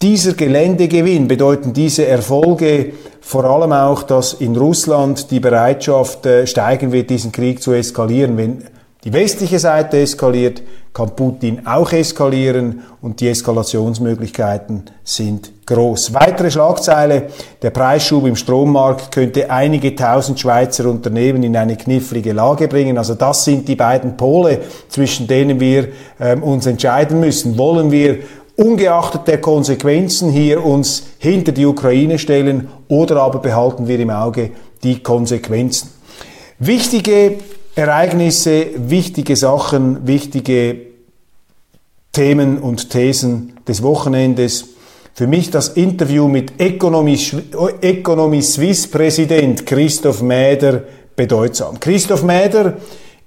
dieser 0.00 0.34
Geländegewinn, 0.34 1.26
bedeuten 1.26 1.72
diese 1.72 2.06
Erfolge 2.06 2.92
vor 3.20 3.44
allem 3.44 3.72
auch, 3.72 4.04
dass 4.04 4.32
in 4.32 4.56
Russland 4.56 5.30
die 5.30 5.40
Bereitschaft 5.40 6.24
äh, 6.24 6.46
steigen 6.46 6.92
wird, 6.92 7.10
diesen 7.10 7.32
Krieg 7.32 7.62
zu 7.62 7.72
eskalieren. 7.72 8.36
Wenn 8.36 8.64
die 9.04 9.12
westliche 9.12 9.58
Seite 9.58 10.00
eskaliert, 10.00 10.62
kann 10.92 11.14
Putin 11.14 11.66
auch 11.66 11.92
eskalieren 11.92 12.82
und 13.00 13.20
die 13.20 13.28
Eskalationsmöglichkeiten 13.28 14.84
sind 15.04 15.52
groß. 15.66 16.14
Weitere 16.14 16.50
Schlagzeile, 16.50 17.28
der 17.62 17.70
Preisschub 17.70 18.26
im 18.26 18.34
Strommarkt 18.34 19.12
könnte 19.12 19.50
einige 19.50 19.94
tausend 19.94 20.40
Schweizer 20.40 20.86
Unternehmen 20.86 21.42
in 21.42 21.56
eine 21.56 21.76
knifflige 21.76 22.32
Lage 22.32 22.66
bringen. 22.66 22.98
Also 22.98 23.14
das 23.14 23.44
sind 23.44 23.68
die 23.68 23.76
beiden 23.76 24.16
Pole, 24.16 24.60
zwischen 24.88 25.26
denen 25.26 25.60
wir 25.60 25.88
ähm, 26.18 26.42
uns 26.42 26.66
entscheiden 26.66 27.20
müssen. 27.20 27.56
Wollen 27.58 27.92
wir 27.92 28.18
ungeachtet 28.58 29.28
der 29.28 29.40
Konsequenzen 29.40 30.30
hier 30.30 30.64
uns 30.64 31.04
hinter 31.18 31.52
die 31.52 31.64
Ukraine 31.64 32.18
stellen 32.18 32.68
oder 32.88 33.22
aber 33.22 33.38
behalten 33.38 33.86
wir 33.86 34.00
im 34.00 34.10
Auge 34.10 34.50
die 34.82 35.00
Konsequenzen. 35.00 35.90
Wichtige 36.58 37.36
Ereignisse, 37.76 38.66
wichtige 38.76 39.36
Sachen, 39.36 40.08
wichtige 40.08 40.76
Themen 42.10 42.58
und 42.58 42.90
Thesen 42.90 43.52
des 43.68 43.84
Wochenendes. 43.84 44.70
Für 45.14 45.28
mich 45.28 45.52
das 45.52 45.68
Interview 45.68 46.26
mit 46.26 46.60
Economy, 46.60 48.42
Swiss 48.42 48.90
Präsident 48.90 49.66
Christoph 49.66 50.20
Mäder 50.20 50.82
bedeutsam. 51.14 51.78
Christoph 51.78 52.24
Mäder 52.24 52.78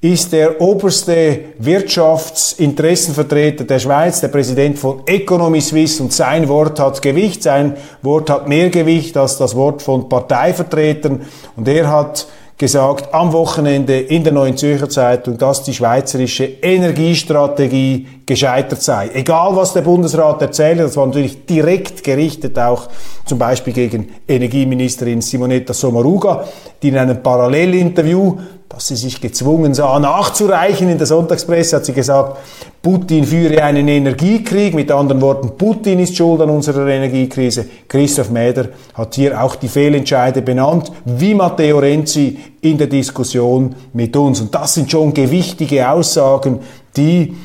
ist 0.01 0.33
der 0.33 0.59
oberste 0.59 1.39
Wirtschaftsinteressenvertreter 1.59 3.65
der 3.65 3.77
Schweiz, 3.77 4.19
der 4.19 4.29
Präsident 4.29 4.79
von 4.79 5.03
Economy 5.05 5.61
Suisse 5.61 6.01
und 6.01 6.11
sein 6.11 6.49
Wort 6.49 6.79
hat 6.79 7.03
Gewicht, 7.03 7.43
sein 7.43 7.77
Wort 8.01 8.31
hat 8.31 8.49
mehr 8.49 8.71
Gewicht 8.71 9.15
als 9.15 9.37
das 9.37 9.55
Wort 9.55 9.83
von 9.83 10.09
Parteivertretern 10.09 11.21
und 11.55 11.67
er 11.67 11.87
hat 11.87 12.25
gesagt 12.57 13.13
am 13.13 13.31
Wochenende 13.31 13.99
in 13.99 14.23
der 14.23 14.33
Neuen 14.33 14.57
Zürcher 14.57 14.89
Zeitung, 14.89 15.37
dass 15.37 15.63
die 15.63 15.73
schweizerische 15.73 16.45
Energiestrategie 16.45 18.07
gescheitert 18.25 18.81
sei. 18.81 19.11
Egal 19.13 19.55
was 19.55 19.73
der 19.73 19.81
Bundesrat 19.81 20.41
erzählt, 20.41 20.79
das 20.79 20.95
war 20.95 21.05
natürlich 21.05 21.45
direkt 21.45 22.03
gerichtet 22.03 22.57
auch 22.57 22.87
zum 23.25 23.37
Beispiel 23.37 23.73
gegen 23.73 24.09
Energieministerin 24.27 25.21
Simonetta 25.21 25.73
Sommaruga, 25.73 26.45
die 26.81 26.89
in 26.89 26.97
einem 26.97 27.21
Parallelinterview 27.21 28.37
dass 28.73 28.87
sie 28.87 28.95
sich 28.95 29.19
gezwungen 29.19 29.73
sah, 29.73 29.99
nachzureichen. 29.99 30.87
In 30.87 30.97
der 30.97 31.07
Sonntagspresse 31.07 31.75
hat 31.75 31.85
sie 31.85 31.91
gesagt, 31.91 32.37
Putin 32.81 33.25
führe 33.25 33.61
einen 33.63 33.87
Energiekrieg. 33.87 34.73
Mit 34.73 34.91
anderen 34.91 35.21
Worten, 35.21 35.57
Putin 35.57 35.99
ist 35.99 36.15
schuld 36.15 36.39
an 36.41 36.49
unserer 36.49 36.87
Energiekrise. 36.87 37.65
Christoph 37.87 38.29
Mäder 38.29 38.69
hat 38.93 39.15
hier 39.15 39.41
auch 39.43 39.55
die 39.55 39.67
Fehlentscheide 39.67 40.41
benannt, 40.41 40.91
wie 41.03 41.33
Matteo 41.33 41.79
Renzi 41.79 42.37
in 42.61 42.77
der 42.77 42.87
Diskussion 42.87 43.75
mit 43.91 44.15
uns. 44.15 44.39
Und 44.39 44.55
das 44.55 44.73
sind 44.75 44.89
schon 44.89 45.13
gewichtige 45.13 45.89
Aussagen, 45.89 46.59
die, 46.95 47.35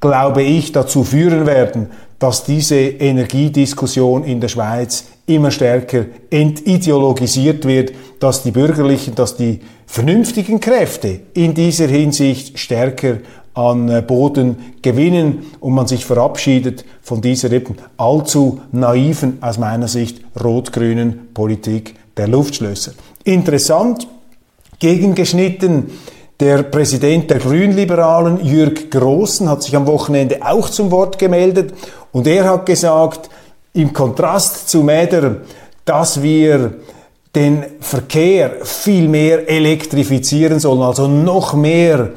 glaube 0.00 0.42
ich, 0.42 0.72
dazu 0.72 1.04
führen 1.04 1.46
werden, 1.46 1.88
dass 2.18 2.44
diese 2.44 2.76
Energiediskussion 2.76 4.24
in 4.24 4.40
der 4.40 4.48
Schweiz 4.48 5.04
immer 5.26 5.50
stärker 5.50 6.06
entideologisiert 6.30 7.64
wird, 7.66 7.92
dass 8.20 8.42
die 8.42 8.50
bürgerlichen, 8.50 9.14
dass 9.14 9.36
die 9.36 9.60
vernünftigen 9.86 10.60
Kräfte 10.60 11.20
in 11.34 11.54
dieser 11.54 11.86
Hinsicht 11.86 12.58
stärker 12.58 13.18
an 13.54 13.88
äh, 13.88 14.02
Boden 14.02 14.74
gewinnen 14.82 15.46
und 15.60 15.74
man 15.74 15.86
sich 15.86 16.04
verabschiedet 16.04 16.84
von 17.02 17.20
dieser 17.20 17.50
eben 17.50 17.76
allzu 17.96 18.60
naiven, 18.70 19.38
aus 19.40 19.58
meiner 19.58 19.88
Sicht 19.88 20.20
rot-grünen 20.42 21.32
Politik 21.34 21.94
der 22.16 22.28
Luftschlösser. 22.28 22.92
Interessant, 23.24 24.06
gegengeschnitten, 24.78 25.90
der 26.38 26.62
Präsident 26.62 27.30
der 27.30 27.40
Grünliberalen, 27.40 28.44
Jürg 28.44 28.92
Großen, 28.92 29.48
hat 29.48 29.64
sich 29.64 29.74
am 29.74 29.88
Wochenende 29.88 30.38
auch 30.40 30.68
zum 30.68 30.92
Wort 30.92 31.18
gemeldet 31.18 31.74
und 32.12 32.28
er 32.28 32.48
hat 32.48 32.66
gesagt, 32.66 33.28
im 33.72 33.92
Kontrast 33.92 34.68
zu 34.68 34.82
Mäder, 34.82 35.38
dass 35.84 36.22
wir 36.22 36.76
den 37.34 37.64
Verkehr 37.80 38.64
viel 38.64 39.08
mehr 39.08 39.48
elektrifizieren 39.48 40.60
sollen, 40.60 40.82
also 40.82 41.08
noch 41.08 41.54
mehr 41.54 42.10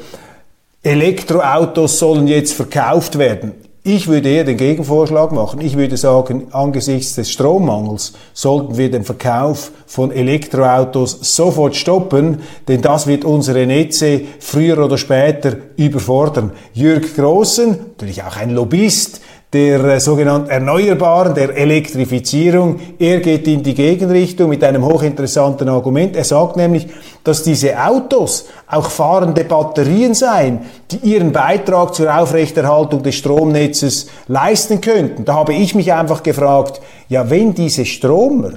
Elektroautos 0.84 2.00
sollen 2.00 2.28
jetzt 2.28 2.54
verkauft 2.54 3.18
werden. 3.18 3.54
Ich 3.84 4.08
würde 4.08 4.30
eher 4.30 4.44
den 4.44 4.58
Gegenvorschlag 4.58 5.32
machen. 5.32 5.60
Ich 5.60 5.76
würde 5.76 5.98
sagen, 5.98 6.50
angesichts 6.52 7.16
des 7.16 7.32
Strommangels 7.32 8.14
sollten 8.32 8.78
wir 8.78 8.92
den 8.92 9.04
Verkauf 9.04 9.72
von 9.88 10.12
Elektroautos 10.12 11.18
sofort 11.36 11.76
stoppen, 11.76 12.44
denn 12.68 12.84
das 12.84 13.08
wird 13.08 13.26
unsere 13.26 13.66
Netze 13.66 14.22
früher 14.40 14.86
oder 14.86 15.00
später 15.00 15.58
überfordern. 15.78 16.52
Jürg 16.74 17.16
Großen, 17.16 17.70
natürlich 17.70 18.22
auch 18.22 18.38
ein 18.38 18.52
Lobbyist, 18.52 19.20
der 19.54 19.84
äh, 19.84 20.00
sogenannten 20.00 20.50
Erneuerbaren, 20.50 21.36
der 21.36 21.56
Elektrifizierung. 21.56 22.80
Er 22.98 23.20
geht 23.20 23.48
in 23.48 23.62
die 23.64 23.74
Gegenrichtung 23.74 24.50
mit 24.50 24.64
einem 24.64 24.86
hochinteressanten 24.86 25.68
Argument. 25.68 26.16
Er 26.16 26.24
sagt 26.24 26.56
nämlich, 26.56 26.88
dass 27.24 27.44
diese 27.44 27.78
Autos 27.84 28.48
auch 28.68 28.90
fahrende 28.90 29.44
Batterien 29.44 30.14
seien, 30.14 30.60
die 30.90 30.98
ihren 30.98 31.34
Beitrag 31.34 31.94
zur 31.94 32.18
Aufrechterhaltung 32.18 33.04
des 33.04 33.16
Stromnetzes 33.16 34.08
leisten 34.28 34.80
könnten. 34.80 35.26
Da 35.26 35.34
habe 35.34 35.54
ich 35.54 35.76
mich 35.76 35.92
einfach 35.92 36.24
gefragt, 36.24 36.82
ja, 37.10 37.30
wenn 37.30 37.54
diese 37.54 37.86
Stromer 37.86 38.52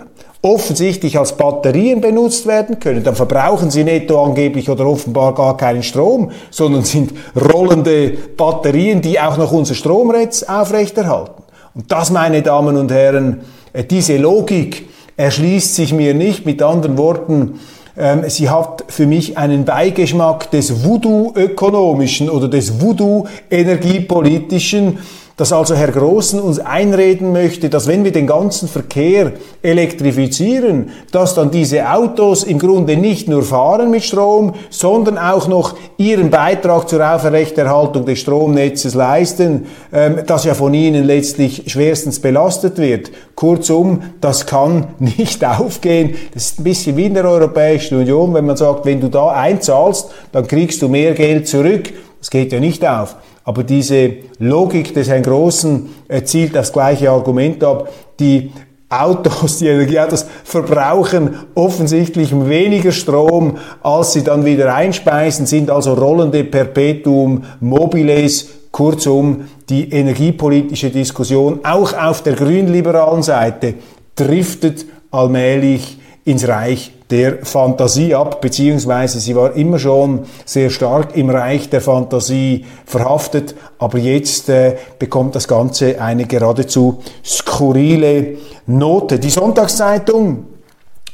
offensichtlich 0.44 1.18
als 1.18 1.36
Batterien 1.36 2.00
benutzt 2.02 2.46
werden 2.46 2.78
können, 2.78 3.02
dann 3.02 3.16
verbrauchen 3.16 3.70
sie 3.70 3.82
netto 3.82 4.22
angeblich 4.22 4.68
oder 4.68 4.86
offenbar 4.86 5.34
gar 5.34 5.56
keinen 5.56 5.82
Strom, 5.82 6.32
sondern 6.50 6.84
sind 6.84 7.14
rollende 7.34 8.10
Batterien, 8.36 9.00
die 9.00 9.18
auch 9.18 9.38
noch 9.38 9.52
unser 9.52 9.74
Stromnetz 9.74 10.42
aufrechterhalten. 10.42 11.42
Und 11.74 11.90
das, 11.90 12.10
meine 12.10 12.42
Damen 12.42 12.76
und 12.76 12.92
Herren, 12.92 13.40
äh, 13.72 13.84
diese 13.84 14.18
Logik 14.18 14.86
erschließt 15.16 15.74
sich 15.74 15.94
mir 15.94 16.12
nicht. 16.12 16.44
Mit 16.44 16.60
anderen 16.60 16.98
Worten, 16.98 17.60
ähm, 17.96 18.28
sie 18.28 18.50
hat 18.50 18.84
für 18.88 19.06
mich 19.06 19.38
einen 19.38 19.64
Beigeschmack 19.64 20.50
des 20.50 20.84
Voodoo-ökonomischen 20.84 22.28
oder 22.28 22.48
des 22.48 22.82
Voodoo-energiepolitischen 22.82 24.98
dass 25.36 25.52
also 25.52 25.74
Herr 25.74 25.90
Großen 25.90 26.40
uns 26.40 26.60
einreden 26.60 27.32
möchte, 27.32 27.68
dass 27.68 27.88
wenn 27.88 28.04
wir 28.04 28.12
den 28.12 28.28
ganzen 28.28 28.68
Verkehr 28.68 29.32
elektrifizieren, 29.62 30.90
dass 31.10 31.34
dann 31.34 31.50
diese 31.50 31.90
Autos 31.90 32.44
im 32.44 32.60
Grunde 32.60 32.96
nicht 32.96 33.28
nur 33.28 33.42
fahren 33.42 33.90
mit 33.90 34.04
Strom, 34.04 34.54
sondern 34.70 35.18
auch 35.18 35.48
noch 35.48 35.74
ihren 35.96 36.30
Beitrag 36.30 36.88
zur 36.88 37.04
Aufrechterhaltung 37.04 38.06
des 38.06 38.20
Stromnetzes 38.20 38.94
leisten, 38.94 39.66
ähm, 39.92 40.20
das 40.24 40.44
ja 40.44 40.54
von 40.54 40.72
ihnen 40.72 41.04
letztlich 41.04 41.64
schwerstens 41.66 42.20
belastet 42.20 42.78
wird. 42.78 43.10
Kurzum, 43.34 44.02
das 44.20 44.46
kann 44.46 44.86
nicht 45.00 45.44
aufgehen. 45.44 46.14
Das 46.32 46.44
ist 46.44 46.60
ein 46.60 46.64
bisschen 46.64 46.96
wie 46.96 47.06
in 47.06 47.14
der 47.14 47.24
Europäischen 47.24 47.98
Union, 47.98 48.34
wenn 48.34 48.46
man 48.46 48.56
sagt, 48.56 48.86
wenn 48.86 49.00
du 49.00 49.08
da 49.08 49.30
einzahlst, 49.30 50.10
dann 50.30 50.46
kriegst 50.46 50.80
du 50.80 50.88
mehr 50.88 51.14
Geld 51.14 51.48
zurück. 51.48 51.92
Das 52.20 52.30
geht 52.30 52.52
ja 52.52 52.60
nicht 52.60 52.86
auf. 52.86 53.16
Aber 53.44 53.62
diese 53.62 54.12
Logik 54.38 54.94
des 54.94 55.08
Herrn 55.08 55.22
Großen 55.22 55.88
zielt 56.24 56.54
das 56.54 56.72
gleiche 56.72 57.10
Argument 57.10 57.62
ab. 57.62 57.90
Die 58.18 58.50
Autos, 58.88 59.58
die 59.58 59.68
Energieautos 59.68 60.26
verbrauchen 60.44 61.36
offensichtlich 61.54 62.32
weniger 62.32 62.92
Strom, 62.92 63.58
als 63.82 64.12
sie 64.12 64.24
dann 64.24 64.44
wieder 64.44 64.74
einspeisen, 64.74 65.46
sind 65.46 65.70
also 65.70 65.94
rollende 65.94 66.44
Perpetuum 66.44 67.44
mobiles. 67.60 68.48
Kurzum, 68.70 69.44
die 69.68 69.88
energiepolitische 69.90 70.90
Diskussion 70.90 71.60
auch 71.62 71.96
auf 71.96 72.24
der 72.24 72.32
grünliberalen 72.32 73.22
Seite 73.22 73.74
driftet 74.16 74.84
allmählich 75.12 75.98
ins 76.24 76.48
Reich 76.48 76.90
der 77.10 77.44
Fantasie 77.44 78.14
ab, 78.14 78.40
beziehungsweise 78.40 79.20
sie 79.20 79.36
war 79.36 79.54
immer 79.54 79.78
schon 79.78 80.26
sehr 80.44 80.70
stark 80.70 81.16
im 81.16 81.28
Reich 81.28 81.68
der 81.68 81.80
Fantasie 81.80 82.64
verhaftet, 82.86 83.54
aber 83.78 83.98
jetzt 83.98 84.48
äh, 84.48 84.76
bekommt 84.98 85.34
das 85.34 85.46
Ganze 85.46 86.00
eine 86.00 86.24
geradezu 86.24 87.02
skurrile 87.24 88.38
Note. 88.66 89.18
Die 89.18 89.30
Sonntagszeitung 89.30 90.46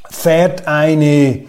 fährt 0.09 0.67
eine 0.69 1.45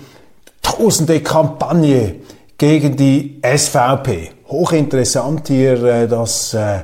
tausende 0.61 1.21
Kampagne 1.21 2.15
gegen 2.57 2.95
die 2.95 3.39
SVP. 3.43 4.31
Hochinteressant 4.49 5.47
hier 5.47 5.83
äh, 5.83 6.07
das 6.07 6.53
äh, 6.55 6.79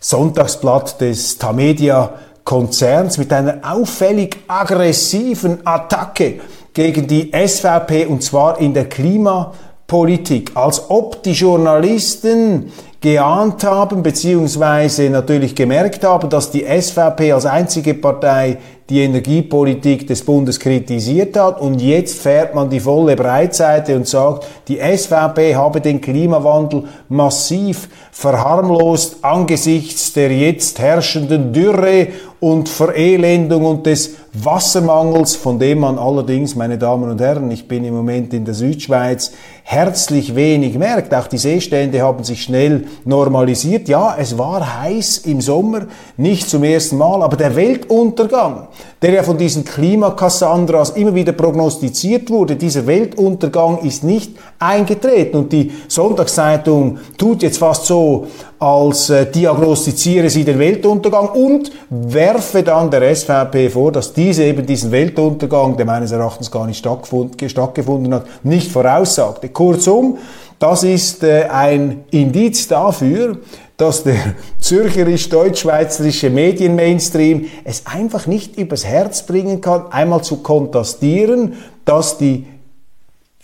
Sonntagsblatt 0.00 1.00
des 1.00 1.38
Tamedia 1.38 2.14
Konzerns 2.44 3.16
mit 3.16 3.32
einer 3.32 3.60
auffällig 3.62 4.36
aggressiven 4.48 5.66
Attacke 5.66 6.40
gegen 6.74 7.06
die 7.06 7.30
SVP 7.32 8.06
und 8.06 8.22
zwar 8.22 8.60
in 8.60 8.74
der 8.74 8.88
Klimapolitik, 8.88 10.50
als 10.54 10.90
ob 10.90 11.22
die 11.22 11.32
Journalisten 11.32 12.72
geahnt 13.00 13.62
haben, 13.64 14.02
beziehungsweise 14.02 15.08
natürlich 15.08 15.54
gemerkt 15.54 16.04
haben, 16.04 16.28
dass 16.28 16.50
die 16.50 16.64
SVP 16.64 17.32
als 17.32 17.46
einzige 17.46 17.94
Partei 17.94 18.58
die 18.90 19.00
Energiepolitik 19.00 20.06
des 20.06 20.24
Bundes 20.24 20.60
kritisiert 20.60 21.36
hat 21.38 21.58
und 21.60 21.80
jetzt 21.80 22.20
fährt 22.20 22.54
man 22.54 22.68
die 22.68 22.80
volle 22.80 23.16
Breitseite 23.16 23.96
und 23.96 24.06
sagt, 24.06 24.46
die 24.68 24.78
SVP 24.78 25.54
habe 25.54 25.80
den 25.80 26.02
Klimawandel 26.02 26.84
massiv 27.08 27.88
verharmlost 28.12 29.24
angesichts 29.24 30.12
der 30.12 30.30
jetzt 30.30 30.78
herrschenden 30.78 31.52
Dürre 31.52 32.08
und 32.44 32.68
Verelendung 32.68 33.64
und 33.64 33.86
des 33.86 34.16
Wassermangels, 34.34 35.34
von 35.34 35.58
dem 35.58 35.78
man 35.78 35.98
allerdings, 35.98 36.54
meine 36.54 36.76
Damen 36.76 37.10
und 37.10 37.20
Herren, 37.20 37.50
ich 37.50 37.66
bin 37.68 37.84
im 37.84 37.94
Moment 37.94 38.34
in 38.34 38.44
der 38.44 38.52
Südschweiz, 38.52 39.32
herzlich 39.62 40.34
wenig 40.34 40.76
merkt. 40.76 41.14
Auch 41.14 41.26
die 41.26 41.38
Seestände 41.38 42.02
haben 42.02 42.22
sich 42.22 42.42
schnell 42.42 42.86
normalisiert. 43.06 43.88
Ja, 43.88 44.14
es 44.18 44.36
war 44.36 44.82
heiß 44.82 45.18
im 45.18 45.40
Sommer, 45.40 45.86
nicht 46.18 46.50
zum 46.50 46.64
ersten 46.64 46.98
Mal, 46.98 47.22
aber 47.22 47.36
der 47.38 47.56
Weltuntergang, 47.56 48.68
der 49.02 49.12
ja 49.12 49.22
von 49.22 49.36
diesen 49.36 49.64
Klimakassandras 49.64 50.90
immer 50.90 51.14
wieder 51.14 51.32
prognostiziert 51.32 52.30
wurde, 52.30 52.56
dieser 52.56 52.86
Weltuntergang 52.86 53.78
ist 53.78 54.02
nicht 54.02 54.32
eingetreten. 54.58 55.36
Und 55.36 55.52
die 55.52 55.72
Sonntagszeitung 55.88 56.98
tut 57.18 57.42
jetzt 57.42 57.58
fast 57.58 57.86
so, 57.86 58.26
als 58.58 59.10
äh, 59.10 59.30
diagnostiziere 59.30 60.30
sie 60.30 60.44
den 60.44 60.58
Weltuntergang 60.58 61.28
und 61.28 61.70
werfe 61.90 62.62
dann 62.62 62.90
der 62.90 63.14
SVP 63.14 63.68
vor, 63.68 63.92
dass 63.92 64.14
diese 64.14 64.44
eben 64.44 64.64
diesen 64.64 64.90
Weltuntergang, 64.90 65.76
der 65.76 65.84
meines 65.84 66.12
Erachtens 66.12 66.50
gar 66.50 66.66
nicht 66.66 66.78
stattgefunden 66.78 68.14
hat, 68.14 68.24
nicht 68.42 68.72
voraussagte. 68.72 69.50
Kurzum, 69.50 70.16
das 70.58 70.82
ist 70.82 71.22
äh, 71.24 71.44
ein 71.50 72.04
Indiz 72.10 72.68
dafür, 72.68 73.38
dass 73.76 74.04
der 74.04 74.34
zürcherisch-deutschschweizerische 74.60 76.30
Medienmainstream 76.30 77.46
es 77.64 77.86
einfach 77.86 78.26
nicht 78.26 78.56
übers 78.56 78.84
Herz 78.84 79.26
bringen 79.26 79.60
kann, 79.60 79.90
einmal 79.90 80.22
zu 80.22 80.36
kontrastieren, 80.38 81.54
dass 81.84 82.18
die 82.18 82.46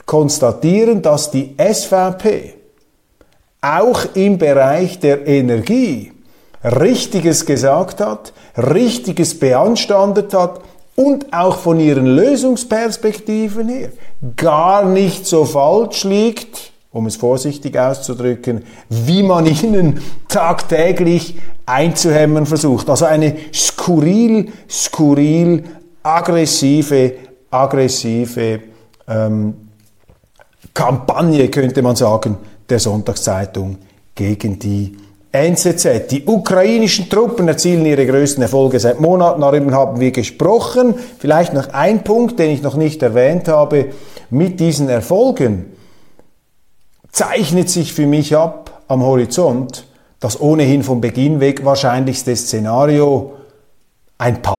konstatieren, 0.07 1.03
dass 1.03 1.31
die 1.31 1.57
SVP 1.59 2.55
auch 3.61 4.05
im 4.15 4.39
Bereich 4.39 4.99
der 4.99 5.27
Energie 5.27 6.13
Richtiges 6.65 7.47
gesagt 7.47 8.01
hat, 8.01 8.33
Richtiges 8.57 9.39
beanstandet 9.39 10.35
hat 10.35 10.61
und 10.97 11.33
auch 11.33 11.59
von 11.59 11.81
ihren 11.81 12.07
Lösungsperspektiven 12.07 13.69
her 13.69 13.91
gar 14.37 14.85
nicht 14.85 15.27
so 15.27 15.45
falsch 15.45 16.05
liegt, 16.05 16.70
um 16.93 17.07
es 17.07 17.17
vorsichtig 17.17 17.79
auszudrücken, 17.79 18.65
wie 18.89 19.23
man 19.23 19.47
ihnen 19.47 20.01
tagtäglich 20.29 21.37
einzuhämmern 21.67 22.47
versucht. 22.47 22.91
Also 22.91 23.05
eine 23.05 23.37
skurril, 23.55 24.51
skurril, 24.69 25.65
aggressive, 26.03 27.13
aggressive 27.51 28.61
ähm, 29.07 29.55
Kampagne, 30.75 31.49
könnte 31.49 31.83
man 31.83 31.97
sagen, 31.97 32.37
der 32.69 32.81
Sonntagszeitung 32.81 33.79
gegen 34.15 34.59
die 34.59 34.97
NZZ. 35.33 36.09
Die 36.11 36.25
ukrainischen 36.25 37.09
Truppen 37.09 37.47
erzielen 37.47 37.87
ihre 37.87 38.05
größten 38.05 38.43
Erfolge 38.43 38.81
seit 38.81 39.01
Monaten. 39.01 39.41
Darüber 39.41 39.73
haben 39.73 40.01
wir 40.01 40.11
gesprochen. 40.11 40.95
Vielleicht 41.19 41.55
noch 41.55 41.73
ein 41.73 42.03
Punkt, 42.03 42.39
den 42.41 42.51
ich 42.51 42.63
noch 42.63 42.77
nicht 42.77 43.01
erwähnt 43.03 43.47
habe. 43.47 43.87
Mit 44.31 44.59
diesen 44.59 44.89
Erfolgen 44.89 45.67
zeichnet 47.13 47.69
sich 47.69 47.93
für 47.93 48.07
mich 48.07 48.37
ab 48.37 48.83
am 48.89 49.03
Horizont 49.03 49.85
das 50.21 50.39
ohnehin 50.41 50.83
vom 50.83 51.01
Beginn 51.01 51.41
weg 51.41 51.65
wahrscheinlichste 51.65 52.37
Szenario 52.37 53.37
ein 54.19 54.43
Paar. 54.43 54.55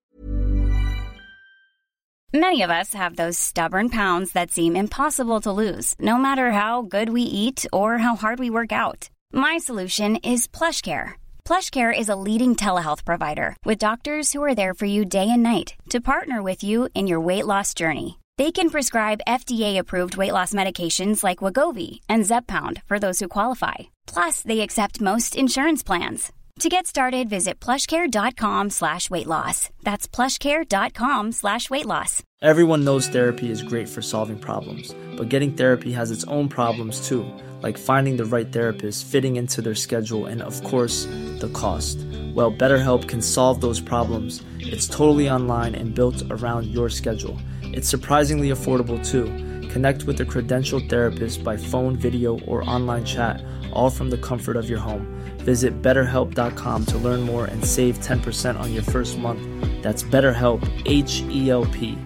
Many 2.34 2.64
of 2.64 2.70
us 2.70 2.94
have 2.94 3.18
those 3.18 3.38
stubborn 3.38 3.90
pounds 3.90 4.32
that 4.32 4.52
seem 4.52 4.76
impossible 4.76 5.42
to 5.42 5.52
lose, 5.52 5.96
no 6.00 6.18
matter 6.18 6.52
how 6.52 6.82
good 6.82 7.10
we 7.10 7.22
eat 7.22 7.66
or 7.74 7.98
how 8.00 8.16
hard 8.16 8.40
we 8.40 8.50
work 8.50 8.72
out. 8.72 9.10
My 9.34 9.58
solution 9.58 10.16
is 10.24 10.48
PlushCare. 10.48 11.16
PlushCare 11.46 11.92
is 11.92 12.08
a 12.08 12.16
leading 12.16 12.56
telehealth 12.56 13.04
provider 13.04 13.56
with 13.66 13.80
doctors 13.80 14.32
who 14.32 14.42
are 14.44 14.56
there 14.56 14.74
for 14.74 14.86
you 14.86 15.04
day 15.04 15.30
and 15.30 15.44
night 15.44 15.76
to 15.90 16.00
partner 16.00 16.42
with 16.42 16.64
you 16.64 16.88
in 16.96 17.06
your 17.06 17.20
weight 17.20 17.46
loss 17.46 17.74
journey. 17.74 18.21
They 18.38 18.52
can 18.52 18.70
prescribe 18.70 19.20
FDA-approved 19.28 20.16
weight 20.18 20.32
loss 20.32 20.54
medications 20.54 21.24
like 21.24 21.40
Wagovi 21.40 22.00
and 22.08 22.24
Zepbound 22.24 22.82
for 22.84 22.98
those 22.98 23.20
who 23.20 23.28
qualify. 23.28 23.76
Plus, 24.08 24.42
they 24.42 24.62
accept 24.62 25.02
most 25.02 25.36
insurance 25.36 25.84
plans. 25.84 26.32
To 26.60 26.70
get 26.70 26.86
started, 26.86 27.30
visit 27.30 27.60
plushcare.com 27.60 28.70
slash 28.70 29.10
weight 29.10 29.28
loss. 29.28 29.70
That's 29.84 30.08
plushcare.com 30.08 31.32
slash 31.32 31.70
weight 31.70 31.86
loss. 31.86 32.24
Everyone 32.42 32.84
knows 32.84 33.08
therapy 33.08 33.50
is 33.50 33.62
great 33.64 33.88
for 33.90 34.02
solving 34.02 34.38
problems, 34.38 34.96
but 35.18 35.30
getting 35.30 35.54
therapy 35.54 35.92
has 35.92 36.12
its 36.12 36.24
own 36.26 36.50
problems 36.50 37.08
too, 37.08 37.26
like 37.62 37.78
finding 37.78 38.18
the 38.18 38.26
right 38.26 38.52
therapist, 38.52 39.06
fitting 39.06 39.36
into 39.38 39.62
their 39.62 39.76
schedule, 39.76 40.26
and 40.26 40.42
of 40.42 40.64
course, 40.64 41.06
the 41.40 41.50
cost. 41.54 41.98
Well, 42.34 42.52
BetterHelp 42.52 43.08
can 43.08 43.22
solve 43.22 43.62
those 43.62 43.80
problems. 43.82 44.44
It's 44.60 44.88
totally 44.88 45.30
online 45.30 45.76
and 45.76 45.94
built 45.96 46.22
around 46.32 46.68
your 46.68 46.90
schedule. 46.90 47.38
It's 47.74 47.90
surprisingly 47.90 48.50
affordable 48.50 49.00
too. 49.04 49.26
Connect 49.70 50.04
with 50.04 50.20
a 50.20 50.26
credentialed 50.26 50.90
therapist 50.90 51.44
by 51.44 51.56
phone, 51.58 51.96
video, 51.96 52.40
or 52.42 52.70
online 52.70 53.06
chat, 53.06 53.42
all 53.72 53.90
from 53.90 54.10
the 54.10 54.18
comfort 54.18 54.58
of 54.58 54.70
your 54.70 54.80
home. 54.80 55.08
Visit 55.46 55.82
betterhelp.com 55.82 56.86
to 56.86 56.98
learn 56.98 57.22
more 57.22 57.46
and 57.46 57.64
save 57.64 58.00
10% 58.00 58.60
on 58.60 58.74
your 58.74 58.84
first 58.84 59.18
month. 59.18 59.42
That's 59.82 60.04
BetterHelp, 60.04 60.62
H 60.86 61.24
E 61.30 61.50
L 61.50 61.66
P. 61.66 61.98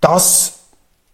Das 0.00 0.68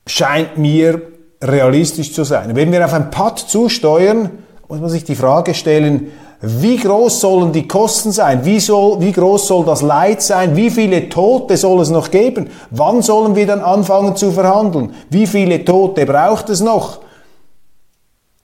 scheint 0.07 0.59
mir 0.59 1.03
realistisch 1.43 2.13
zu 2.13 2.25
sein. 2.25 2.57
Wenn 2.57 2.73
wir 2.73 2.85
auf 2.85 2.93
ein 2.93 3.11
Pad 3.11 3.39
zusteuern, 3.39 4.31
muss 4.69 4.81
man 4.81 4.91
sich 4.91 5.05
die 5.05 5.15
Frage 5.15 5.55
stellen, 5.55 6.11
wie 6.41 6.77
groß 6.77 7.21
sollen 7.21 7.53
die 7.53 7.67
Kosten 7.67 8.13
sein? 8.13 8.45
Wie, 8.45 8.61
soll, 8.61 9.01
wie 9.01 9.13
groß 9.13 9.47
soll 9.47 9.65
das 9.65 9.83
Leid 9.83 10.23
sein? 10.23 10.57
Wie 10.57 10.71
viele 10.71 11.09
Tote 11.09 11.57
soll 11.57 11.81
es 11.81 11.91
noch 11.91 12.11
geben? 12.11 12.51
Wann 12.71 13.03
sollen 13.03 13.35
wir 13.35 13.47
dann 13.47 13.61
anfangen 13.61 14.17
zu 14.17 14.31
verhandeln? 14.31 14.95
Wie 15.11 15.27
viele 15.27 15.65
Tote 15.65 16.05
braucht 16.05 16.51
es 16.51 16.61
noch? 16.61 17.01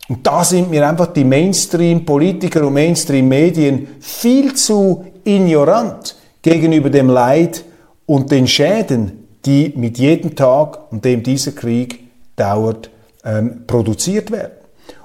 Und 0.09 0.27
da 0.27 0.43
sind 0.43 0.71
mir 0.71 0.89
einfach 0.89 1.09
die 1.09 1.25
Mainstream-Politiker 1.25 2.67
und 2.67 2.75
Mainstream-Medien 2.75 3.87
viel 4.01 4.55
zu 4.55 5.05
ignorant 5.25 6.17
gegenüber 6.43 6.91
dem 6.91 7.09
Leid 7.09 7.65
und 8.07 8.31
den 8.31 8.49
Schäden, 8.49 9.29
die 9.45 9.73
mit 9.77 9.99
jedem 9.99 10.35
Tag, 10.35 10.81
an 10.91 11.01
dem 11.01 11.23
dieser 11.23 11.53
Krieg 11.53 12.01
dauert, 12.35 12.91
ähm, 13.25 13.63
produziert 13.67 14.31
werden. 14.31 14.60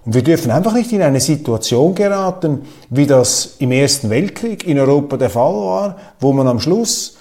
Und 0.05 0.13
wir 0.13 0.23
dürfen 0.23 0.51
einfach 0.51 0.73
nicht 0.73 0.91
in 0.91 1.01
eine 1.01 1.19
Situation 1.19 1.95
geraten, 1.95 2.61
wie 2.89 3.07
das 3.07 3.55
im 3.59 3.71
Ersten 3.71 4.09
Weltkrieg 4.09 4.67
in 4.67 4.79
Europa 4.79 5.17
der 5.17 5.29
Fall 5.29 5.53
war, 5.53 5.97
wo 6.19 6.31
man 6.31 6.47
am 6.47 6.59
Schluss 6.59 7.17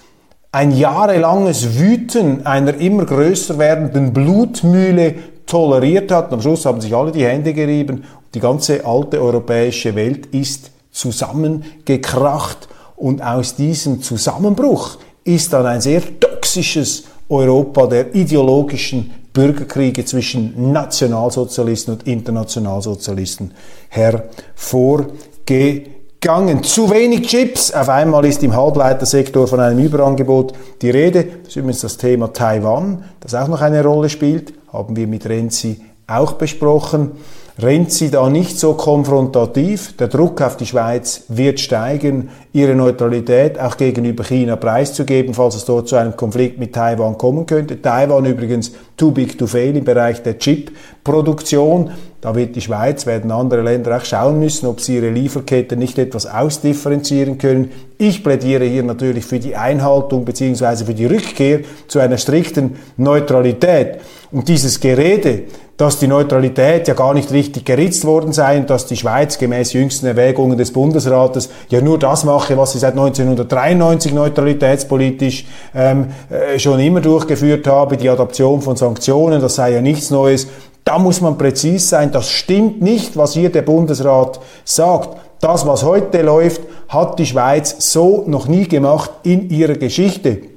ein 0.51 0.71
jahrelanges 0.71 1.79
Wüten 1.79 2.45
einer 2.45 2.75
immer 2.75 3.05
größer 3.05 3.57
werdenden 3.57 4.13
Blutmühle 4.13 5.15
toleriert 5.45 6.11
hat. 6.11 6.27
Und 6.27 6.35
am 6.35 6.41
Schluss 6.41 6.65
haben 6.65 6.79
sich 6.79 6.95
alle 6.95 7.11
die 7.11 7.25
Hände 7.25 7.53
gerieben 7.53 8.03
die 8.35 8.41
ganze 8.41 8.85
alte 8.85 9.21
europäische 9.21 9.95
Welt 9.95 10.27
ist 10.27 10.71
zusammengekracht. 10.91 12.67
Und 12.97 13.21
aus 13.21 13.55
diesem 13.55 14.01
Zusammenbruch 14.01 14.97
ist 15.23 15.53
dann 15.53 15.65
ein 15.65 15.81
sehr 15.81 16.01
toxisches 16.19 17.05
Europa 17.29 17.87
der 17.87 18.13
ideologischen 18.13 19.11
Bürgerkriege 19.35 20.03
zwischen 20.05 20.71
Nationalsozialisten 20.71 21.93
und 21.93 22.07
Internationalsozialisten 22.07 23.51
hervorgegangen. 23.89 26.63
Zu 26.63 26.89
wenig 26.89 27.27
Chips. 27.27 27.71
Auf 27.71 27.89
einmal 27.89 28.25
ist 28.25 28.41
im 28.41 28.55
Halbleitersektor 28.55 29.47
von 29.47 29.59
einem 29.59 29.77
Überangebot 29.77 30.53
die 30.81 30.89
Rede. 30.89 31.27
Das 31.43 31.49
ist 31.49 31.57
übrigens 31.57 31.81
das 31.81 31.97
Thema 31.97 32.33
Taiwan, 32.33 33.03
das 33.19 33.35
auch 33.35 33.47
noch 33.47 33.61
eine 33.61 33.83
Rolle 33.83 34.09
spielt 34.09 34.55
haben 34.75 34.95
wir 34.95 35.07
mit 35.07 35.27
Renzi 35.27 35.81
auch 36.07 36.33
besprochen. 36.33 37.11
Rennt 37.57 37.91
sie 37.91 38.11
da 38.11 38.29
nicht 38.29 38.59
so 38.59 38.73
konfrontativ. 38.73 39.95
Der 39.97 40.07
Druck 40.07 40.41
auf 40.41 40.57
die 40.57 40.65
Schweiz 40.65 41.23
wird 41.29 41.59
steigen, 41.59 42.29
ihre 42.53 42.75
Neutralität 42.75 43.59
auch 43.59 43.77
gegenüber 43.77 44.23
China 44.23 44.55
preiszugeben, 44.55 45.33
falls 45.33 45.55
es 45.55 45.65
dort 45.65 45.87
zu 45.87 45.95
einem 45.95 46.15
Konflikt 46.17 46.59
mit 46.59 46.73
Taiwan 46.73 47.17
kommen 47.17 47.45
könnte. 47.45 47.81
Taiwan 47.81 48.25
übrigens 48.25 48.73
too 48.97 49.11
big 49.11 49.37
to 49.37 49.47
fail 49.47 49.75
im 49.75 49.85
Bereich 49.85 50.21
der 50.23 50.37
Chip-Produktion. 50.37 51.91
Da 52.25 52.33
wird 52.33 52.55
die 52.55 52.61
Schweiz, 52.61 53.05
werden 53.05 53.29
andere 53.29 53.61
Länder 53.61 53.95
auch 53.95 54.03
schauen 54.03 54.39
müssen, 54.39 54.65
ob 54.65 54.81
sie 54.81 54.95
ihre 54.95 55.11
Lieferkette 55.11 55.77
nicht 55.77 55.99
etwas 55.99 56.25
ausdifferenzieren 56.25 57.37
können. 57.37 57.71
Ich 57.99 58.23
plädiere 58.23 58.65
hier 58.65 58.81
natürlich 58.81 59.25
für 59.25 59.37
die 59.37 59.55
Einhaltung 59.55 60.25
bzw. 60.25 60.85
für 60.85 60.95
die 60.95 61.05
Rückkehr 61.05 61.59
zu 61.87 61.99
einer 61.99 62.17
strikten 62.17 62.77
Neutralität. 62.97 63.99
Und 64.31 64.47
dieses 64.47 64.79
Gerede, 64.79 65.43
dass 65.77 65.99
die 65.99 66.07
Neutralität 66.07 66.87
ja 66.87 66.95
gar 66.95 67.13
nicht 67.13 67.31
richtig 67.31 67.63
geritzt 67.63 68.05
worden 68.05 68.33
sei 68.33 68.57
und 68.57 68.71
dass 68.71 68.87
die 68.87 68.97
Schweiz 68.97 69.37
gemäß 69.37 69.73
jüngsten 69.73 70.07
Erwägungen 70.07 70.57
des 70.57 70.73
Bundesrates 70.73 71.49
ja 71.69 71.79
nur 71.79 71.99
das 71.99 72.23
mache, 72.23 72.57
was 72.57 72.71
sie 72.71 72.79
seit 72.79 72.93
1993 72.93 74.13
neutralitätspolitisch 74.13 75.45
ähm, 75.75 76.07
äh, 76.31 76.57
schon 76.57 76.79
immer 76.79 77.01
durchgeführt 77.01 77.67
habe, 77.67 77.97
die 77.97 78.09
Adaption 78.09 78.63
von 78.63 78.77
Sanktionen, 78.77 79.41
das 79.41 79.53
sei 79.53 79.73
ja 79.73 79.81
nichts 79.81 80.09
Neues. 80.09 80.47
Da 80.85 80.97
muss 80.97 81.19
man 81.19 81.37
präzis 81.37 81.89
sein, 81.89 82.11
das 82.11 82.29
stimmt 82.29 82.81
nicht, 82.81 83.17
was 83.17 83.33
hier 83.33 83.51
der 83.51 83.63
Bundesrat 83.63 84.39
sagt. 84.63 85.17
Das, 85.41 85.67
was 85.67 85.83
heute 85.83 86.21
läuft, 86.21 86.61
hat 86.87 87.19
die 87.19 87.25
Schweiz 87.25 87.91
so 87.91 88.23
noch 88.27 88.47
nie 88.47 88.67
gemacht 88.67 89.11
in 89.23 89.49
ihrer 89.49 89.75
Geschichte 89.75 90.55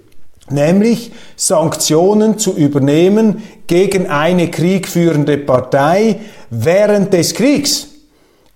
nämlich 0.50 1.12
Sanktionen 1.36 2.38
zu 2.38 2.52
übernehmen 2.54 3.42
gegen 3.66 4.06
eine 4.06 4.50
kriegführende 4.50 5.38
Partei 5.38 6.20
während 6.50 7.12
des 7.12 7.34
Kriegs. 7.34 7.87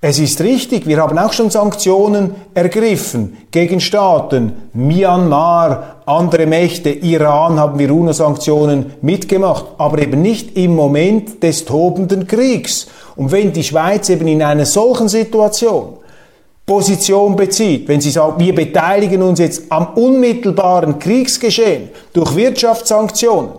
Es 0.04 0.18
ist 0.18 0.40
richtig, 0.40 0.88
wir 0.88 1.00
haben 1.00 1.16
auch 1.16 1.32
schon 1.32 1.48
Sanktionen 1.48 2.34
ergriffen 2.54 3.36
gegen 3.52 3.78
Staaten, 3.78 4.52
Myanmar, 4.72 6.02
andere 6.06 6.44
Mächte, 6.46 6.90
Iran 6.90 7.60
haben 7.60 7.78
wir 7.78 7.94
UNO-Sanktionen 7.94 8.94
mitgemacht, 9.00 9.64
aber 9.78 10.00
eben 10.00 10.20
nicht 10.20 10.56
im 10.56 10.74
Moment 10.74 11.40
des 11.44 11.64
tobenden 11.64 12.26
Kriegs. 12.26 12.88
Und 13.14 13.30
wenn 13.30 13.52
die 13.52 13.62
Schweiz 13.62 14.08
eben 14.08 14.26
in 14.26 14.42
einer 14.42 14.66
solchen 14.66 15.08
Situation 15.08 15.98
Position 16.66 17.36
bezieht, 17.36 17.86
wenn 17.86 18.00
Sie 18.00 18.10
sagen, 18.10 18.40
wir 18.40 18.56
beteiligen 18.56 19.22
uns 19.22 19.38
jetzt 19.38 19.70
am 19.70 19.94
unmittelbaren 19.94 20.98
Kriegsgeschehen 20.98 21.90
durch 22.12 22.34
Wirtschaftssanktionen, 22.34 23.50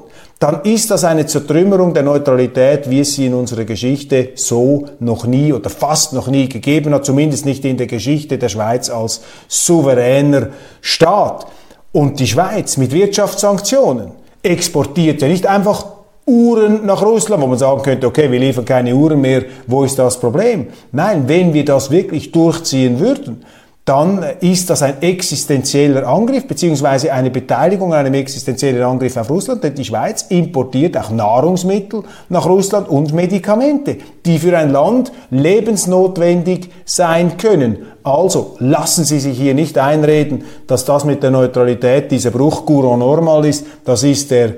dann 0.43 0.59
ist 0.63 0.91
das 0.91 1.05
eine 1.05 1.25
Zertrümmerung 1.25 1.93
der 1.93 2.03
Neutralität, 2.03 2.89
wie 2.89 2.99
es 2.99 3.13
sie 3.13 3.27
in 3.27 3.33
unserer 3.33 3.63
Geschichte 3.63 4.31
so 4.35 4.87
noch 4.99 5.25
nie 5.25 5.53
oder 5.53 5.69
fast 5.69 6.11
noch 6.11 6.27
nie 6.27 6.49
gegeben 6.49 6.93
hat, 6.93 7.05
zumindest 7.05 7.45
nicht 7.45 7.63
in 7.63 7.77
der 7.77 7.87
Geschichte 7.87 8.37
der 8.37 8.49
Schweiz 8.49 8.89
als 8.89 9.21
souveräner 9.47 10.49
Staat. 10.81 11.47
Und 11.93 12.19
die 12.19 12.27
Schweiz 12.27 12.75
mit 12.75 12.91
Wirtschaftssanktionen 12.91 14.11
exportiert 14.41 15.21
ja 15.21 15.29
nicht 15.29 15.47
einfach 15.47 15.85
Uhren 16.25 16.85
nach 16.85 17.01
Russland, 17.01 17.41
wo 17.41 17.47
man 17.47 17.57
sagen 17.57 17.81
könnte, 17.81 18.05
okay, 18.05 18.29
wir 18.29 18.39
liefern 18.39 18.65
keine 18.65 18.93
Uhren 18.93 19.21
mehr, 19.21 19.43
wo 19.67 19.85
ist 19.85 19.97
das 19.97 20.19
Problem? 20.19 20.67
Nein, 20.91 21.23
wenn 21.27 21.53
wir 21.53 21.63
das 21.63 21.89
wirklich 21.89 22.33
durchziehen 22.33 22.99
würden, 22.99 23.45
dann 23.85 24.23
ist 24.39 24.69
das 24.69 24.81
ein 24.81 25.01
existenzieller 25.01 26.07
Angriff 26.07 26.47
beziehungsweise 26.47 27.11
eine 27.11 27.29
Beteiligung 27.29 27.93
an 27.93 28.05
einem 28.05 28.13
existenziellen 28.13 28.81
Angriff 28.81 29.17
auf 29.17 29.29
Russland, 29.29 29.61
denn 29.61 29.75
die 29.75 29.83
Schweiz 29.83 30.23
importiert 30.29 30.97
auch 30.97 31.09
Nahrungsmittel 31.09 32.03
nach 32.29 32.45
Russland 32.45 32.87
und 32.87 33.13
Medikamente, 33.13 33.97
die 34.25 34.39
für 34.39 34.57
ein 34.57 34.71
Land 34.71 35.11
lebensnotwendig 35.31 36.69
sein 36.85 37.35
können. 37.35 37.79
Also 38.03 38.55
lassen 38.59 39.03
Sie 39.03 39.19
sich 39.19 39.37
hier 39.37 39.53
nicht 39.53 39.77
einreden, 39.77 40.45
dass 40.65 40.85
das 40.85 41.03
mit 41.03 41.21
der 41.21 41.31
Neutralität 41.31 42.09
dieser 42.09 42.31
Bruch 42.31 42.65
Courant 42.65 42.99
normal 42.99 43.45
ist. 43.45 43.65
Das 43.83 44.03
ist 44.03 44.31
der 44.31 44.53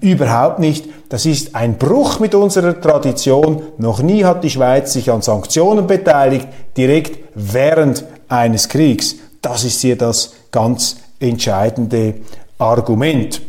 Überhaupt 0.00 0.58
nicht. 0.58 0.86
Das 1.08 1.26
ist 1.26 1.54
ein 1.54 1.78
Bruch 1.78 2.18
mit 2.18 2.34
unserer 2.34 2.80
Tradition. 2.80 3.62
Noch 3.78 4.02
nie 4.02 4.24
hat 4.24 4.42
die 4.42 4.50
Schweiz 4.50 4.92
sich 4.92 5.12
an 5.12 5.22
Sanktionen 5.22 5.86
beteiligt, 5.86 6.48
direkt 6.76 7.18
während 7.34 8.04
eines 8.28 8.68
Kriegs. 8.68 9.16
Das 9.42 9.64
ist 9.64 9.80
hier 9.80 9.96
das 9.96 10.32
ganz 10.50 10.96
entscheidende 11.20 12.14
Argument. 12.58 13.40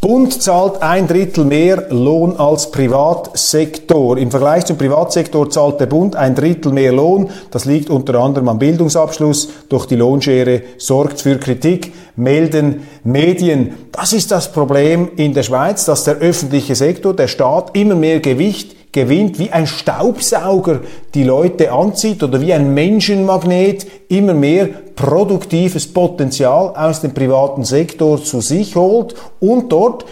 Bund 0.00 0.42
zahlt 0.42 0.80
ein 0.80 1.06
Drittel 1.06 1.44
mehr 1.44 1.88
Lohn 1.90 2.34
als 2.38 2.70
Privatsektor. 2.70 4.16
Im 4.16 4.30
Vergleich 4.30 4.64
zum 4.64 4.78
Privatsektor 4.78 5.50
zahlt 5.50 5.78
der 5.78 5.86
Bund 5.86 6.16
ein 6.16 6.34
Drittel 6.34 6.72
mehr 6.72 6.90
Lohn. 6.90 7.28
Das 7.50 7.66
liegt 7.66 7.90
unter 7.90 8.14
anderem 8.14 8.48
am 8.48 8.58
Bildungsabschluss. 8.58 9.50
Durch 9.68 9.84
die 9.84 9.96
Lohnschere 9.96 10.62
sorgt 10.78 11.20
für 11.20 11.36
Kritik, 11.36 11.92
melden 12.16 12.86
Medien. 13.04 13.74
Das 13.92 14.14
ist 14.14 14.30
das 14.30 14.50
Problem 14.50 15.10
in 15.16 15.34
der 15.34 15.42
Schweiz, 15.42 15.84
dass 15.84 16.04
der 16.04 16.16
öffentliche 16.16 16.74
Sektor, 16.74 17.12
der 17.12 17.28
Staat 17.28 17.76
immer 17.76 17.94
mehr 17.94 18.20
Gewicht 18.20 18.79
gewinnt, 18.92 19.38
wie 19.38 19.50
ein 19.50 19.66
Staubsauger 19.66 20.80
die 21.14 21.24
Leute 21.24 21.72
anzieht 21.72 22.22
oder 22.22 22.40
wie 22.40 22.52
ein 22.52 22.74
Menschenmagnet 22.74 23.86
immer 24.08 24.34
mehr 24.34 24.68
produktives 24.96 25.92
Potenzial 25.92 26.74
aus 26.74 27.00
dem 27.00 27.14
privaten 27.14 27.64
Sektor 27.64 28.22
zu 28.22 28.40
sich 28.40 28.76
holt 28.76 29.14
und 29.38 29.70
dort 29.70 30.04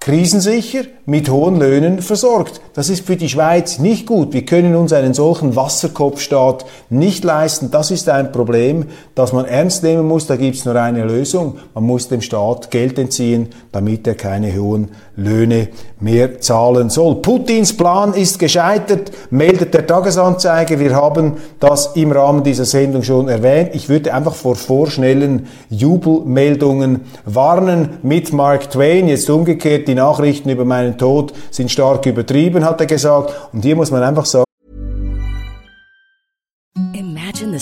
krisensicher 0.00 0.82
mit 1.06 1.28
hohen 1.28 1.58
Löhnen 1.58 2.00
versorgt. 2.00 2.60
Das 2.72 2.88
ist 2.88 3.06
für 3.06 3.16
die 3.16 3.28
Schweiz 3.28 3.78
nicht 3.78 4.06
gut. 4.06 4.32
Wir 4.32 4.44
können 4.46 4.74
uns 4.74 4.92
einen 4.92 5.12
solchen 5.12 5.54
Wasserkopfstaat 5.54 6.64
nicht 6.88 7.24
leisten. 7.24 7.70
Das 7.70 7.90
ist 7.90 8.08
ein 8.08 8.32
Problem, 8.32 8.86
das 9.14 9.32
man 9.32 9.44
ernst 9.44 9.82
nehmen 9.82 10.08
muss. 10.08 10.26
Da 10.26 10.36
gibt 10.36 10.56
es 10.56 10.64
nur 10.64 10.76
eine 10.76 11.04
Lösung. 11.04 11.58
Man 11.74 11.84
muss 11.84 12.08
dem 12.08 12.22
Staat 12.22 12.70
Geld 12.70 12.98
entziehen, 12.98 13.50
damit 13.70 14.06
er 14.06 14.14
keine 14.14 14.56
hohen 14.58 14.88
Löhne 15.16 15.68
mehr 16.00 16.40
zahlen 16.40 16.90
soll. 16.90 17.16
Putins 17.16 17.76
Plan 17.76 18.14
ist 18.14 18.38
gescheitert, 18.38 19.12
meldet 19.30 19.74
der 19.74 19.86
Tagesanzeiger. 19.86 20.80
Wir 20.80 20.94
haben 20.94 21.34
das 21.60 21.94
im 21.94 22.12
Rahmen 22.12 22.42
dieser 22.42 22.64
Sendung 22.64 23.02
schon 23.02 23.28
erwähnt. 23.28 23.70
Ich 23.74 23.88
würde 23.88 24.12
einfach 24.14 24.34
vor 24.34 24.56
vorschnellen 24.56 25.46
Jubelmeldungen 25.70 27.02
warnen 27.24 27.98
mit 28.02 28.32
Mark 28.32 28.70
Twain. 28.70 29.08
Jetzt 29.08 29.28
umgekehrt 29.30 29.86
die 29.86 29.94
Nachrichten 29.94 30.48
über 30.48 30.64
meinen 30.64 30.93
Tod 30.96 31.32
sind 31.50 31.70
stark 31.70 32.06
übertrieben, 32.06 32.64
hat 32.64 32.80
er 32.80 32.86
gesagt. 32.86 33.34
Und 33.52 33.62
hier 33.62 33.76
muss 33.76 33.90
man 33.90 34.02
einfach 34.02 34.24
sagen, 34.24 34.43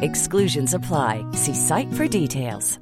Exclusions 0.00 0.74
apply. 0.74 1.24
See 1.32 1.54
site 1.54 1.92
for 1.92 2.08
details. 2.08 2.78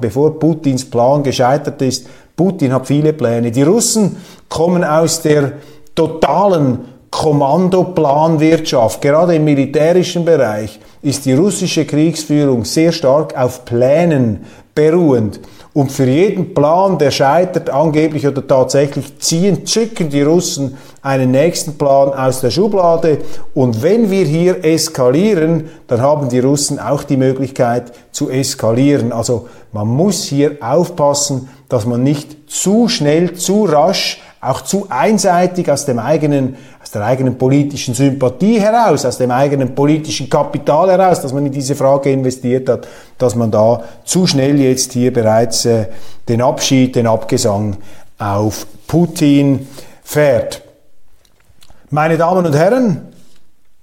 bevor 0.00 0.38
Putins 0.38 0.84
Plan 0.88 1.22
gescheitert 1.22 1.82
ist. 1.82 2.06
Putin 2.36 2.72
hat 2.72 2.86
viele 2.86 3.12
Pläne. 3.12 3.50
Die 3.50 3.62
Russen 3.62 4.16
kommen 4.48 4.82
aus 4.82 5.20
der 5.20 5.52
totalen 5.94 6.78
Kommandoplanwirtschaft. 7.10 9.02
Gerade 9.02 9.34
im 9.36 9.44
militärischen 9.44 10.24
Bereich 10.24 10.80
ist 11.02 11.26
die 11.26 11.34
russische 11.34 11.84
Kriegsführung 11.84 12.64
sehr 12.64 12.92
stark 12.92 13.36
auf 13.36 13.64
Plänen 13.64 14.46
beruhend. 14.74 15.40
Und 15.74 15.90
für 15.90 16.06
jeden 16.06 16.54
Plan, 16.54 16.98
der 16.98 17.10
scheitert, 17.10 17.68
angeblich 17.68 18.24
oder 18.28 18.46
tatsächlich, 18.46 19.18
ziehen, 19.18 19.66
zücken 19.66 20.08
die 20.08 20.22
Russen 20.22 20.78
einen 21.02 21.32
nächsten 21.32 21.76
Plan 21.76 22.10
aus 22.14 22.40
der 22.40 22.52
Schublade. 22.52 23.18
Und 23.54 23.82
wenn 23.82 24.08
wir 24.08 24.24
hier 24.24 24.64
eskalieren, 24.64 25.68
dann 25.88 26.00
haben 26.00 26.28
die 26.28 26.38
Russen 26.38 26.78
auch 26.78 27.02
die 27.02 27.16
Möglichkeit 27.16 27.92
zu 28.12 28.30
eskalieren. 28.30 29.10
Also 29.10 29.48
man 29.72 29.88
muss 29.88 30.22
hier 30.22 30.58
aufpassen, 30.60 31.48
dass 31.68 31.86
man 31.86 32.04
nicht 32.04 32.48
zu 32.48 32.88
schnell, 32.88 33.34
zu 33.34 33.64
rasch 33.64 34.22
auch 34.44 34.60
zu 34.62 34.86
einseitig 34.88 35.70
aus 35.70 35.84
dem 35.84 35.98
eigenen, 35.98 36.56
aus 36.82 36.90
der 36.90 37.04
eigenen 37.04 37.38
politischen 37.38 37.94
Sympathie 37.94 38.60
heraus, 38.60 39.04
aus 39.04 39.18
dem 39.18 39.30
eigenen 39.30 39.74
politischen 39.74 40.28
Kapital 40.28 40.90
heraus, 40.90 41.20
dass 41.20 41.32
man 41.32 41.46
in 41.46 41.52
diese 41.52 41.74
Frage 41.74 42.10
investiert 42.10 42.68
hat, 42.68 42.86
dass 43.18 43.34
man 43.34 43.50
da 43.50 43.82
zu 44.04 44.26
schnell 44.26 44.60
jetzt 44.60 44.92
hier 44.92 45.12
bereits 45.12 45.64
äh, 45.64 45.86
den 46.28 46.42
Abschied, 46.42 46.96
den 46.96 47.06
Abgesang 47.06 47.76
auf 48.18 48.66
Putin 48.86 49.66
fährt. 50.02 50.62
Meine 51.90 52.16
Damen 52.16 52.44
und 52.44 52.54
Herren, 52.54 53.08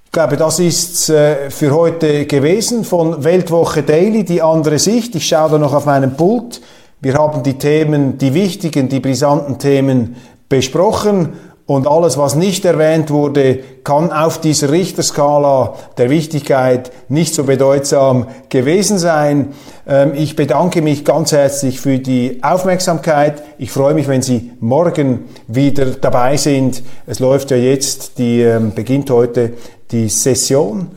ich 0.06 0.12
glaube, 0.12 0.36
das 0.36 0.60
ist 0.60 1.10
äh, 1.10 1.50
für 1.50 1.74
heute 1.74 2.26
gewesen 2.26 2.84
von 2.84 3.24
Weltwoche 3.24 3.82
Daily, 3.82 4.26
die 4.26 4.42
andere 4.42 4.78
Sicht. 4.78 5.16
Ich 5.16 5.26
schaue 5.26 5.52
da 5.52 5.58
noch 5.58 5.74
auf 5.74 5.86
meinen 5.86 6.18
Pult. 6.18 6.60
Wir 7.00 7.14
haben 7.14 7.42
die 7.44 7.58
Themen, 7.58 8.18
die 8.18 8.34
wichtigen, 8.34 8.90
die 8.90 9.00
brisanten 9.00 9.58
Themen 9.58 10.18
besprochen 10.52 11.30
und 11.66 11.88
alles, 11.88 12.18
was 12.18 12.36
nicht 12.36 12.66
erwähnt 12.66 13.12
wurde, 13.12 13.60
kann 13.86 14.12
auf 14.12 14.42
dieser 14.42 14.72
Richterskala 14.72 15.76
der 15.98 16.10
Wichtigkeit 16.10 16.92
nicht 17.08 17.34
so 17.34 17.46
bedeutsam 17.46 18.28
gewesen 18.50 18.98
sein. 18.98 19.54
Ähm, 19.88 20.12
ich 20.14 20.36
bedanke 20.36 20.82
mich 20.82 21.06
ganz 21.06 21.32
herzlich 21.32 21.80
für 21.80 21.98
die 21.98 22.40
Aufmerksamkeit. 22.44 23.42
Ich 23.58 23.72
freue 23.72 23.94
mich, 23.94 24.10
wenn 24.10 24.22
Sie 24.22 24.52
morgen 24.60 25.30
wieder 25.48 25.86
dabei 25.86 26.36
sind. 26.36 26.84
Es 27.08 27.20
läuft 27.20 27.52
ja 27.52 27.58
jetzt, 27.58 28.18
die 28.18 28.42
ähm, 28.42 28.74
beginnt 28.76 29.10
heute 29.10 29.54
die 29.92 30.10
Session 30.10 30.90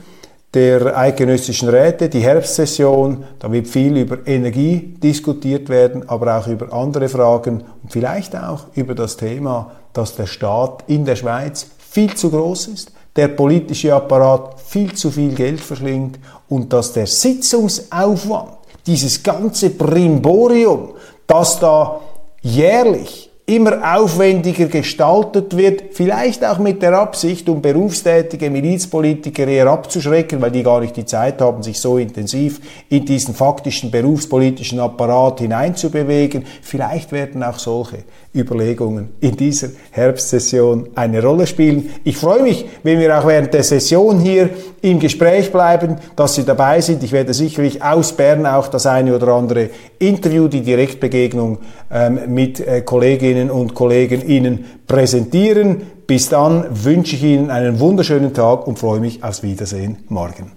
der 0.55 0.97
Eidgenössischen 0.97 1.69
Räte, 1.69 2.09
die 2.09 2.21
Herbstsession. 2.21 3.25
Da 3.41 3.51
wird 3.51 3.67
viel 3.67 3.97
über 3.97 4.19
Energie 4.27 4.95
diskutiert 5.03 5.69
werden, 5.69 6.09
aber 6.09 6.39
auch 6.39 6.47
über 6.47 6.73
andere 6.73 7.09
Fragen 7.09 7.65
und 7.83 7.93
vielleicht 7.93 8.37
auch 8.37 8.67
über 8.75 8.95
das 8.95 9.17
Thema, 9.17 9.73
dass 9.93 10.15
der 10.15 10.27
Staat 10.27 10.85
in 10.87 11.05
der 11.05 11.17
Schweiz 11.17 11.67
viel 11.79 12.15
zu 12.15 12.31
groß 12.31 12.69
ist, 12.69 12.93
der 13.17 13.29
politische 13.29 13.95
Apparat 13.95 14.61
viel 14.61 14.93
zu 14.95 15.11
viel 15.11 15.35
Geld 15.35 15.61
verschlingt 15.61 16.19
und 16.49 16.73
dass 16.73 16.93
der 16.93 17.07
Sitzungsaufwand, 17.07 18.51
dieses 18.87 19.23
ganze 19.23 19.71
Brimborium, 19.71 20.91
das 21.27 21.59
da 21.59 22.01
jährlich 22.43 23.31
immer 23.47 23.97
aufwendiger 23.97 24.69
gestaltet 24.69 25.55
wird, 25.55 25.83
vielleicht 25.93 26.43
auch 26.45 26.59
mit 26.59 26.81
der 26.81 26.95
Absicht, 26.95 27.47
um 27.49 27.61
berufstätige 27.61 28.49
Milizpolitiker 28.49 29.47
eher 29.47 29.67
abzuschrecken, 29.67 30.41
weil 30.41 30.51
die 30.51 30.63
gar 30.63 30.81
nicht 30.81 30.97
die 30.97 31.05
Zeit 31.05 31.43
haben, 31.43 31.63
sich 31.63 31.79
so 31.79 31.99
intensiv 31.99 32.61
in 32.89 33.05
diesen 33.05 33.35
faktischen 33.35 33.91
berufspolitischen 33.91 34.81
Apparat 34.81 35.41
hineinzubewegen. 35.41 36.47
Vielleicht 36.63 37.13
werden 37.13 37.43
auch 37.43 37.59
solche 37.59 38.05
Überlegungen 38.35 39.11
in 39.21 39.37
dieser 39.37 39.69
Herbstsession 39.91 40.89
eine 40.95 41.23
Rolle 41.23 41.47
spielen. 41.47 41.91
Ich 42.03 42.17
freue 42.17 42.43
mich, 42.43 42.67
wenn 42.83 42.99
wir 42.99 43.19
auch 43.19 43.27
während 43.27 43.55
der 43.55 43.63
Session 43.63 44.19
hier 44.19 44.51
im 44.83 44.99
Gespräch 44.99 45.53
bleiben, 45.53 45.97
dass 46.17 46.35
Sie 46.35 46.45
dabei 46.45 46.81
sind. 46.81 47.03
Ich 47.03 47.13
werde 47.13 47.33
sicherlich 47.33 47.83
aus 47.83 48.13
Bern 48.13 48.45
auch 48.45 48.69
das 48.69 48.87
eine 48.87 49.15
oder 49.15 49.29
andere 49.29 49.71
Interview, 49.99 50.49
die 50.49 50.63
Direktbegegnung 50.63 51.59
ähm, 51.91 52.21
mit 52.29 52.61
äh, 52.61 52.81
Kolleginnen 52.81 53.51
und 53.51 53.75
Kollegen 53.75 54.27
Ihnen 54.27 54.65
präsentieren. 54.87 55.83
Bis 56.07 56.29
dann 56.29 56.67
wünsche 56.71 57.17
ich 57.17 57.23
Ihnen 57.23 57.51
einen 57.51 57.79
wunderschönen 57.79 58.35
Tag 58.35 58.67
und 58.67 58.79
freue 58.79 59.01
mich 59.01 59.23
aufs 59.23 59.43
Wiedersehen 59.43 59.99
morgen. 60.09 60.53